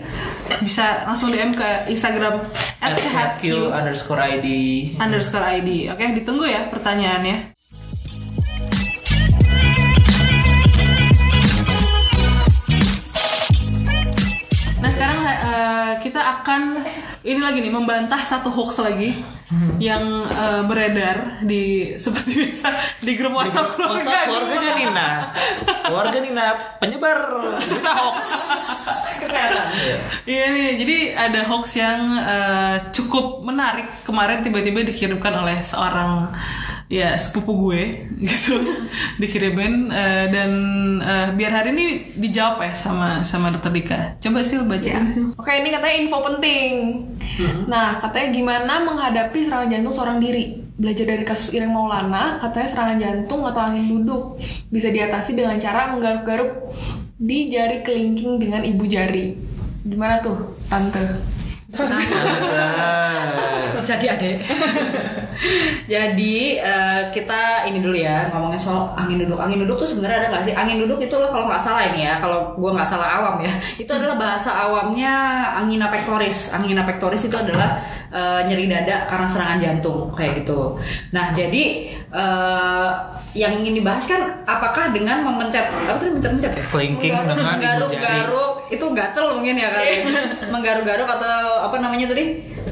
bisa 0.61 1.09
langsung 1.09 1.33
DM 1.33 1.49
ke 1.57 1.89
Instagram 1.89 2.45
At 2.85 2.93
@sehatq 2.93 3.73
underscore 3.73 4.21
ID. 4.21 4.47
underscore 5.01 5.45
ID. 5.49 5.89
Oke, 5.89 6.05
ditunggu 6.13 6.45
ya 6.45 6.69
pertanyaannya. 6.69 7.57
Akan 16.39 16.61
ini 17.27 17.39
lagi 17.43 17.59
nih 17.59 17.73
membantah 17.73 18.23
satu 18.23 18.47
hoax 18.47 18.79
lagi 18.79 19.19
yang 19.81 20.29
eh, 20.29 20.61
beredar 20.63 21.41
di 21.41 21.95
seperti 21.97 22.31
biasa 22.37 22.69
di 23.01 23.11
grup 23.17 23.33
WhatsApp 23.33 23.75
keluarga. 23.75 23.97
WhatsApp 23.97 24.23
keluarganya 24.29 24.71
Nina. 24.77 25.09
Keluarga 25.89 26.17
Nina 26.21 26.47
penyebar 26.77 27.19
berita 27.59 27.91
hoax. 27.97 28.27
Iya 30.29 30.45
nih, 30.53 30.69
jadi 30.77 30.97
ada 31.17 31.41
hoax 31.49 31.65
yang 31.77 32.01
eh, 32.17 32.75
cukup 32.93 33.41
menarik 33.41 33.89
kemarin 34.05 34.45
tiba-tiba 34.45 34.85
dikirimkan 34.85 35.33
oleh 35.45 35.57
seorang 35.61 36.29
ya 36.89 37.13
sepupu 37.13 37.53
gue 37.69 37.81
gitu 38.25 38.57
dikirimin 39.21 39.93
eh, 39.93 40.25
dan 40.33 40.51
eh, 40.97 41.29
biar 41.37 41.51
hari 41.53 41.69
ini 41.77 41.87
dijawab 42.17 42.65
ya 42.65 42.73
sama 42.73 43.21
sama 43.21 43.53
dokter 43.53 43.69
Dika. 43.69 44.01
Coba 44.17 44.41
sih 44.41 44.57
baca 44.57 44.81
Ya. 44.89 45.05
Oke, 45.37 45.53
ini 45.53 45.69
katanya 45.69 45.95
info 46.01 46.17
penting. 46.25 46.73
Nah, 47.69 48.01
katanya 48.01 48.33
gimana 48.33 48.73
menghadapi 48.89 49.45
serangan 49.45 49.69
jantung 49.69 49.93
seorang 49.93 50.17
diri. 50.17 50.65
Belajar 50.79 51.05
dari 51.13 51.23
kasus 51.27 51.53
Ireng 51.53 51.75
Maulana, 51.75 52.41
katanya 52.41 52.69
serangan 52.73 52.97
jantung 52.97 53.45
atau 53.45 53.61
angin 53.61 53.85
duduk 53.85 54.41
bisa 54.73 54.89
diatasi 54.89 55.37
dengan 55.37 55.61
cara 55.61 55.93
menggaruk-garuk 55.93 56.73
di 57.19 57.53
jari 57.53 57.85
kelingking 57.85 58.41
dengan 58.41 58.65
ibu 58.65 58.87
jari. 58.89 59.37
Gimana 59.85 60.23
tuh, 60.25 60.57
tante? 60.71 61.38
Jadi 63.79 64.05
adek. 64.11 64.37
Jadi 65.87 66.59
eh, 66.59 67.01
kita 67.15 67.63
ini 67.65 67.79
dulu 67.79 67.95
ya 67.95 68.27
ngomongin 68.29 68.59
soal 68.59 68.91
angin 68.93 69.23
duduk. 69.23 69.39
Angin 69.39 69.63
duduk 69.63 69.79
tuh 69.81 69.87
sebenarnya 69.87 70.21
ada 70.21 70.27
nggak 70.35 70.43
sih? 70.45 70.53
Angin 70.53 70.83
duduk 70.83 70.99
itu 70.99 71.15
loh 71.15 71.31
kalau 71.31 71.47
nggak 71.47 71.63
salah 71.63 71.87
ini 71.87 72.05
ya, 72.05 72.19
kalau 72.19 72.53
gua 72.59 72.75
nggak 72.75 72.85
salah 72.85 73.07
awam 73.17 73.41
ya, 73.41 73.53
itu 73.79 73.87
adalah 73.87 74.19
bahasa 74.19 74.51
awamnya 74.51 75.15
angina 75.55 75.87
pectoris. 75.87 76.51
Angina 76.51 76.83
pectoris 76.83 77.23
itu 77.25 77.39
adalah 77.39 77.79
eh, 78.11 78.45
nyeri 78.51 78.67
dada 78.67 79.07
karena 79.07 79.27
serangan 79.31 79.57
jantung 79.63 80.11
kayak 80.11 80.43
gitu. 80.43 80.75
Nah 81.15 81.31
jadi 81.31 81.63
eh, 82.11 82.89
yang 83.33 83.53
ingin 83.63 83.79
dibahas 83.79 84.05
kan 84.05 84.43
apakah 84.43 84.91
dengan 84.91 85.23
memencet 85.23 85.71
apa 85.71 85.97
tadi 86.03 86.11
mencet-mencet 86.19 86.51
ya? 86.51 86.65
Kelingking 86.67 87.13
dengan 87.15 87.57
ibu 87.79 87.85
jari. 87.95 88.27
Itu 88.69 88.85
gatel 88.93 89.37
mungkin 89.37 89.57
ya 89.57 89.69
kali. 89.73 90.05
Menggaruk-garuk 90.53 91.09
atau 91.09 91.69
apa 91.69 91.75
namanya 91.81 92.13
tadi? 92.13 92.25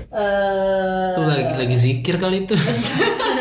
Eh, 0.08 1.10
Itu 1.14 1.22
lagi 1.26 1.44
lagi 1.58 1.76
zikir 1.78 2.16
kali 2.18 2.46
itu. 2.46 2.56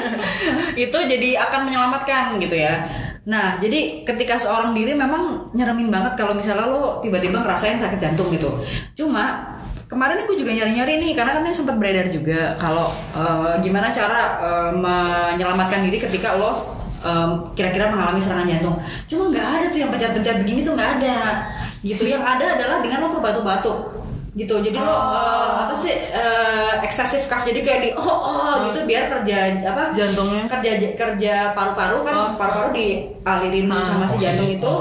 itu 0.89 0.99
jadi 0.99 1.29
akan 1.49 1.61
menyelamatkan 1.69 2.37
gitu 2.43 2.57
ya. 2.57 2.85
Nah, 3.27 3.59
jadi 3.59 4.07
ketika 4.07 4.39
seorang 4.39 4.71
diri 4.71 4.95
memang 4.95 5.51
nyeremin 5.51 5.91
banget 5.91 6.15
kalau 6.15 6.31
misalnya 6.37 6.71
lo 6.71 7.03
tiba-tiba 7.03 7.43
ngerasain 7.43 7.81
sakit 7.81 7.99
jantung 7.99 8.31
gitu. 8.31 8.51
Cuma 8.95 9.57
kemarin 9.91 10.23
aku 10.23 10.39
juga 10.39 10.55
nyari-nyari 10.55 10.99
nih 11.03 11.13
karena 11.15 11.35
kan 11.35 11.43
ini 11.47 11.55
sempat 11.55 11.75
beredar 11.79 12.07
juga 12.11 12.55
kalau 12.59 12.91
eh, 13.15 13.55
gimana 13.63 13.91
cara 13.91 14.21
eh, 14.43 14.71
menyelamatkan 14.75 15.83
diri 15.91 15.99
ketika 15.99 16.39
lo 16.39 16.76
em, 17.07 17.31
kira-kira 17.53 17.87
mengalami 17.89 18.19
serangan 18.19 18.47
jantung. 18.47 18.77
Cuma 19.07 19.31
nggak 19.31 19.47
ada 19.47 19.67
tuh 19.69 19.79
yang 19.79 19.91
pencet-pencet 19.91 20.37
begini 20.43 20.61
tuh 20.61 20.75
nggak 20.75 20.91
ada. 20.99 21.19
Gitu. 21.81 22.03
Yang 22.05 22.25
ada 22.25 22.47
adalah 22.53 22.77
dengan 22.81 22.99
lo 23.01 23.09
terbatuk-batuk 23.13 23.79
gitu 24.37 24.61
jadi 24.61 24.77
lo 24.77 24.93
eh, 25.17 25.49
apa 25.65 25.73
sih 25.73 25.97
eh, 26.13 26.73
excessive 26.85 27.25
cough 27.25 27.41
jadi 27.41 27.57
kayak 27.57 27.81
di 27.81 27.91
oh 27.97 28.05
oh 28.05 28.69
gitu 28.69 28.85
biar 28.85 29.09
kerja 29.09 29.65
apa 29.65 29.97
Jantungnya. 29.97 30.45
kerja 30.45 30.71
kerja 30.93 31.35
paru-paru 31.57 32.05
kan 32.05 32.13
Oh. 32.13 32.29
paru-paru 32.37 32.69
dialirin 32.71 33.65
Ah, 33.67 33.81
sama 33.81 34.05
si 34.05 34.21
jantung 34.21 34.45
itu 34.51 34.73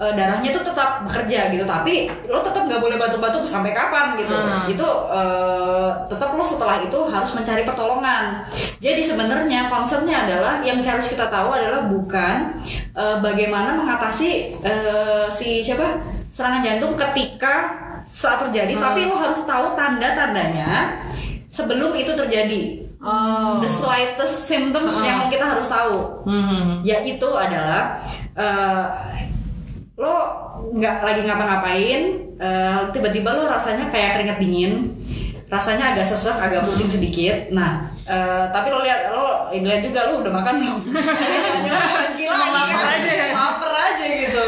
eh, 0.00 0.12
darahnya 0.14 0.50
tuh 0.50 0.64
tetap 0.66 1.06
bekerja 1.06 1.54
gitu. 1.54 1.64
Tapi 1.64 2.10
lo 2.26 2.42
tetap 2.42 2.66
nggak 2.66 2.82
boleh 2.82 2.96
batuk-batuk 2.98 3.46
sampai 3.46 3.70
kapan 3.70 4.18
gitu. 4.18 4.34
Ah. 4.34 4.66
itu 4.66 4.88
eh, 5.10 5.90
tetap 6.10 6.34
lo 6.34 6.44
setelah 6.44 6.82
itu 6.82 6.98
harus 7.06 7.30
mencari 7.34 7.62
pertolongan. 7.62 8.42
Jadi 8.82 9.02
sebenarnya 9.02 9.70
konsepnya 9.70 10.26
adalah 10.26 10.60
yang 10.66 10.82
harus 10.82 11.06
kita 11.06 11.30
tahu 11.30 11.54
adalah 11.54 11.86
bukan 11.86 12.58
eh, 12.94 13.16
bagaimana 13.22 13.78
mengatasi 13.78 14.30
eh, 14.62 15.26
si 15.30 15.62
siapa? 15.62 16.02
Serangan 16.34 16.66
jantung 16.66 16.98
ketika 16.98 17.84
saat 18.04 18.42
terjadi 18.48 18.76
tapi 18.76 19.06
lo 19.06 19.16
harus 19.16 19.40
tahu 19.46 19.78
tanda-tandanya 19.78 20.98
sebelum 21.48 21.94
itu 21.94 22.12
terjadi. 22.12 22.82
Oh. 23.04 23.60
the 23.60 23.68
slightest 23.68 24.48
symptoms 24.48 24.96
yang 25.04 25.28
kita 25.28 25.44
harus 25.44 25.68
tahu. 25.68 26.24
Hmm. 26.24 26.80
yaitu 26.80 27.28
adalah 27.36 28.00
eh, 28.32 28.84
lo 29.94 30.14
nggak 30.74 30.96
lagi 31.06 31.20
ngapa-ngapain 31.22 32.02
eh, 32.34 32.78
tiba-tiba 32.90 33.30
lo 33.30 33.46
rasanya 33.46 33.94
kayak 33.94 34.18
keringet 34.18 34.38
dingin 34.42 34.72
rasanya 35.54 35.94
agak 35.94 36.02
sesek 36.04 36.34
agak 36.34 36.66
pusing 36.66 36.90
sedikit. 36.90 37.54
Nah 37.54 37.86
eh, 38.02 38.44
tapi 38.50 38.74
lo 38.74 38.82
lihat 38.82 39.14
lo 39.14 39.48
lihat 39.54 39.80
juga 39.80 40.10
lo 40.10 40.18
udah 40.20 40.32
makan 40.34 40.54
belum? 40.58 40.78
Gila 42.18 42.34
Lapar 42.34 42.82
aja. 42.90 43.12
Ya. 43.14 43.26
lapar 43.30 43.72
aja 43.72 44.04
gitu. 44.04 44.44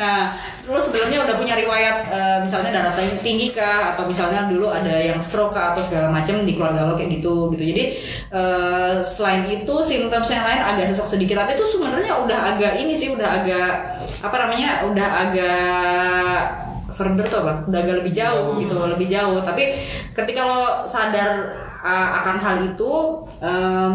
Nah 0.00 0.32
lo 0.66 0.78
sebelumnya 0.82 1.22
udah 1.22 1.36
punya 1.38 1.54
riwayat 1.54 1.96
eh, 2.08 2.38
misalnya 2.40 2.70
darah 2.72 2.94
tinggi- 2.96 3.52
kah? 3.52 3.92
Atau 3.94 4.08
misalnya 4.08 4.48
dulu 4.48 4.72
ada 4.72 4.90
yang 4.96 5.20
stroke 5.20 5.52
kah? 5.52 5.76
Atau 5.76 5.84
segala 5.84 6.08
macam 6.08 6.40
di 6.42 6.52
keluarga 6.56 6.88
lo 6.88 6.96
kayak 6.96 7.20
gitu 7.20 7.52
gitu. 7.52 7.62
Jadi 7.62 7.84
eh, 8.32 8.94
selain 9.04 9.44
itu 9.46 9.74
simptoms 9.84 10.32
yang 10.32 10.42
lain 10.42 10.62
agak 10.64 10.88
sesak 10.88 11.06
sedikit. 11.06 11.36
Tapi 11.44 11.52
itu 11.54 11.64
sebenarnya 11.76 12.16
udah 12.24 12.38
agak 12.56 12.72
ini 12.80 12.96
sih 12.96 13.12
udah 13.12 13.44
agak 13.44 13.72
apa 14.24 14.36
namanya 14.40 14.82
udah 14.88 15.08
agak 15.28 16.65
further 16.96 17.28
tuh 17.28 17.44
apa? 17.44 17.68
Udah 17.68 17.78
agak 17.78 17.96
lebih 18.00 18.12
jauh 18.12 18.56
gitu 18.56 18.74
lebih 18.74 19.06
jauh. 19.06 19.38
Tapi 19.40 19.76
ketika 20.10 20.40
lo 20.42 20.60
sadar 20.84 21.30
uh, 21.80 22.08
akan 22.18 22.36
hal 22.40 22.56
itu 22.64 22.92
em, 23.38 23.92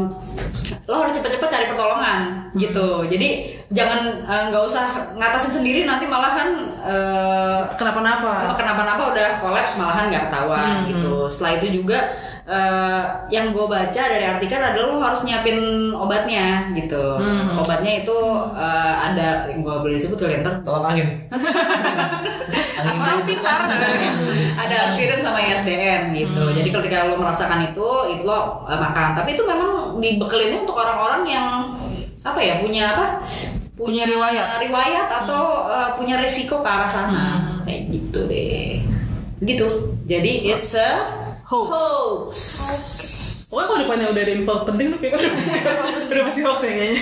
lo 0.85 0.95
harus 0.97 1.13
cepet-cepet 1.13 1.49
cari 1.49 1.65
pertolongan 1.67 2.51
gitu. 2.53 3.03
Jadi 3.05 3.29
jangan 3.71 3.99
uh, 4.23 4.43
nggak 4.49 4.63
usah 4.63 4.85
ngatasin 5.15 5.57
sendiri 5.57 5.83
nanti 5.83 6.05
malahan 6.05 6.61
uh, 6.83 7.65
Kenapa-napa? 7.73 8.29
kalau 8.47 8.55
kenapa-napa 8.55 9.03
udah 9.11 9.29
kolaps 9.39 9.75
malahan 9.75 10.07
nggak 10.07 10.23
ketahuan 10.29 10.75
Hmm, 10.83 10.87
gitu. 10.93 11.13
Setelah 11.27 11.51
itu 11.57 11.67
juga 11.81 11.99
eh, 12.47 13.03
yang 13.29 13.53
gue 13.53 13.65
baca 13.69 14.01
dari 14.01 14.25
artikel 14.25 14.57
adalah 14.57 14.87
lo 14.89 14.97
harus 15.01 15.21
nyiapin 15.21 15.59
obatnya 15.93 16.73
gitu. 16.73 17.21
Hmm. 17.21 17.61
Obatnya 17.61 18.01
itu 18.01 18.17
eh, 18.57 18.93
ada 19.11 19.49
gue 19.53 19.75
boleh 19.85 19.95
disebut 19.97 20.17
kali 20.17 20.41
ntar 20.41 20.61
Tolak 20.65 20.93
angin. 20.93 21.09
Asal 22.81 23.21
pintar. 23.25 23.69
ada 24.57 24.75
aspirin 24.89 25.21
sama 25.21 25.39
ISDN 25.41 26.13
gitu. 26.17 26.41
Hmm. 26.41 26.55
Jadi 26.57 26.69
ketika 26.69 27.07
lo 27.07 27.15
merasakan 27.17 27.69
itu, 27.69 27.89
itu 28.17 28.23
lo 28.25 28.65
eh, 28.65 28.79
makan. 28.79 29.13
Tapi 29.13 29.29
itu 29.37 29.43
memang 29.45 30.01
dibekelinnya 30.01 30.65
untuk 30.65 30.77
orang-orang 30.81 31.23
yang 31.29 31.47
apa 32.21 32.39
ya 32.41 32.61
punya 32.61 32.97
apa? 32.97 33.05
Punya 33.77 34.05
riwayat. 34.05 34.61
riwayat 34.61 35.07
atau 35.25 35.69
eh, 35.69 35.89
punya 35.93 36.17
risiko 36.17 36.65
ke 36.65 36.69
arah 36.69 36.89
sana. 36.89 37.25
Hmm. 37.37 37.69
Kayak 37.69 37.81
gitu 37.93 38.19
deh. 38.25 38.81
Gitu. 39.41 39.67
Jadi 40.05 40.53
it's 40.53 40.77
a 40.77 41.20
Hoax. 41.51 41.67
hoax. 42.63 42.81
Pokoknya 43.51 43.67
kalau 43.67 43.79
depannya 43.83 44.07
udah 44.07 44.23
ada 44.23 44.31
info 44.31 44.53
penting 44.63 44.87
tuh 44.87 44.97
kayak 44.97 45.13
udah, 45.13 45.31
udah 46.07 46.23
pasti 46.25 46.41
hoax 46.41 46.59
ya 46.61 46.71
kayaknya. 46.71 47.01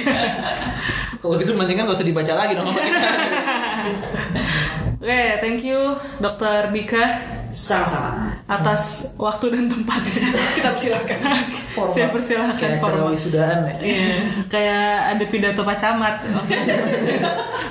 Kalau 1.20 1.36
gitu 1.36 1.52
mendingan 1.54 1.86
gak 1.86 1.94
usah 1.94 2.08
dibaca 2.08 2.34
lagi 2.34 2.54
dong 2.56 2.66
sama 2.66 2.82
kita. 2.88 3.10
Oke, 5.00 5.22
thank 5.40 5.62
you 5.62 5.80
Dokter 6.18 6.68
Dika 6.70 7.06
Sama-sama. 7.50 8.36
atas 8.46 9.14
waktu 9.16 9.46
dan 9.50 9.66
tempatnya. 9.68 10.22
Kita 10.56 10.70
persilakan. 10.72 11.18
Saya 11.90 12.08
persilahkan 12.10 12.56
kayak 12.56 12.78
acara 12.78 12.98
format. 13.00 13.10
wisudaan 13.10 13.58
ya 13.64 13.76
Iya, 13.80 14.10
kayak 14.48 14.86
ada 15.12 15.24
pidato 15.26 15.62
Pak 15.64 15.78
Camat. 15.78 16.16
Waktu, 16.26 16.54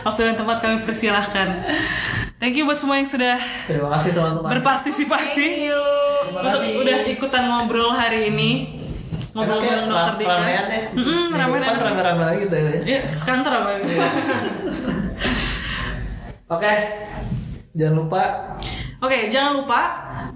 waktu 0.02 0.20
dan 0.24 0.34
tempat 0.36 0.56
kami 0.58 0.76
persilahkan. 0.82 1.48
Thank 2.38 2.54
you 2.54 2.64
buat 2.64 2.78
semua 2.78 2.96
yang 2.96 3.06
sudah 3.06 3.38
terima 3.66 3.90
kasih 3.92 4.10
teman-teman 4.12 4.46
berpartisipasi. 4.48 5.46
Terima 5.46 6.17
Untuk 6.30 6.60
udah 6.78 6.98
ikutan 7.06 7.42
ngobrol 7.46 7.90
hari 7.90 8.28
ini. 8.28 8.50
Ngobrol 9.32 9.60
bareng 9.60 9.86
dokter 9.86 10.14
Dika. 10.16 10.30
ramean 10.34 10.66
ya 10.66 10.82
ramean 11.30 11.60
depan 11.62 11.70
enak. 11.70 11.84
rame-rame 11.84 12.22
lagi 12.24 12.38
gitu 12.42 12.56
ya 12.56 12.70
Iya, 12.82 13.00
sekantor 13.08 13.52
apa? 13.54 13.70
oke 16.48 16.74
jangan 17.72 17.94
lupa 17.96 18.22
Oke, 18.98 19.30
jangan 19.30 19.62
lupa 19.62 19.80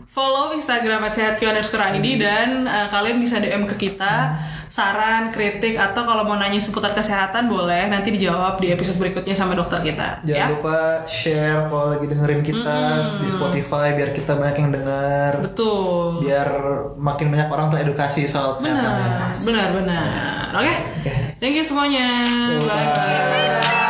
follow 0.07 0.55
Instagram 0.55 1.03
@sehatq_id 1.11 2.07
dan 2.14 2.62
uh, 2.62 2.86
kalian 2.86 3.18
bisa 3.18 3.43
DM 3.43 3.66
ke 3.66 3.90
kita 3.90 4.38
saran, 4.72 5.28
kritik 5.28 5.76
atau 5.76 6.00
kalau 6.08 6.24
mau 6.24 6.40
nanya 6.40 6.56
seputar 6.56 6.96
kesehatan 6.96 7.44
boleh 7.44 7.92
nanti 7.92 8.08
dijawab 8.08 8.56
di 8.56 8.72
episode 8.72 8.96
berikutnya 8.96 9.36
sama 9.36 9.52
dokter 9.52 9.84
kita 9.84 10.24
Jangan 10.24 10.48
ya. 10.48 10.48
lupa 10.48 11.04
share 11.04 11.68
kalau 11.68 11.92
lagi 11.92 12.08
dengerin 12.08 12.40
kita 12.40 13.04
di 13.20 13.28
Spotify 13.28 13.92
biar 13.92 14.16
kita 14.16 14.32
banyak 14.32 14.56
yang 14.64 14.72
denger. 14.72 15.32
Betul. 15.44 16.24
Biar 16.24 16.48
makin 16.96 17.28
banyak 17.28 17.48
orang 17.52 17.68
teredukasi 17.68 18.24
soal 18.24 18.56
kesehatan. 18.56 18.80
Benar, 18.80 19.36
benar, 19.44 19.68
benar. 19.76 20.44
Oke. 20.56 20.72
Oke. 21.04 21.12
Thank 21.36 21.60
you 21.60 21.64
semuanya. 21.68 22.08
Bye. 22.64 22.72
Bye. 22.72 23.82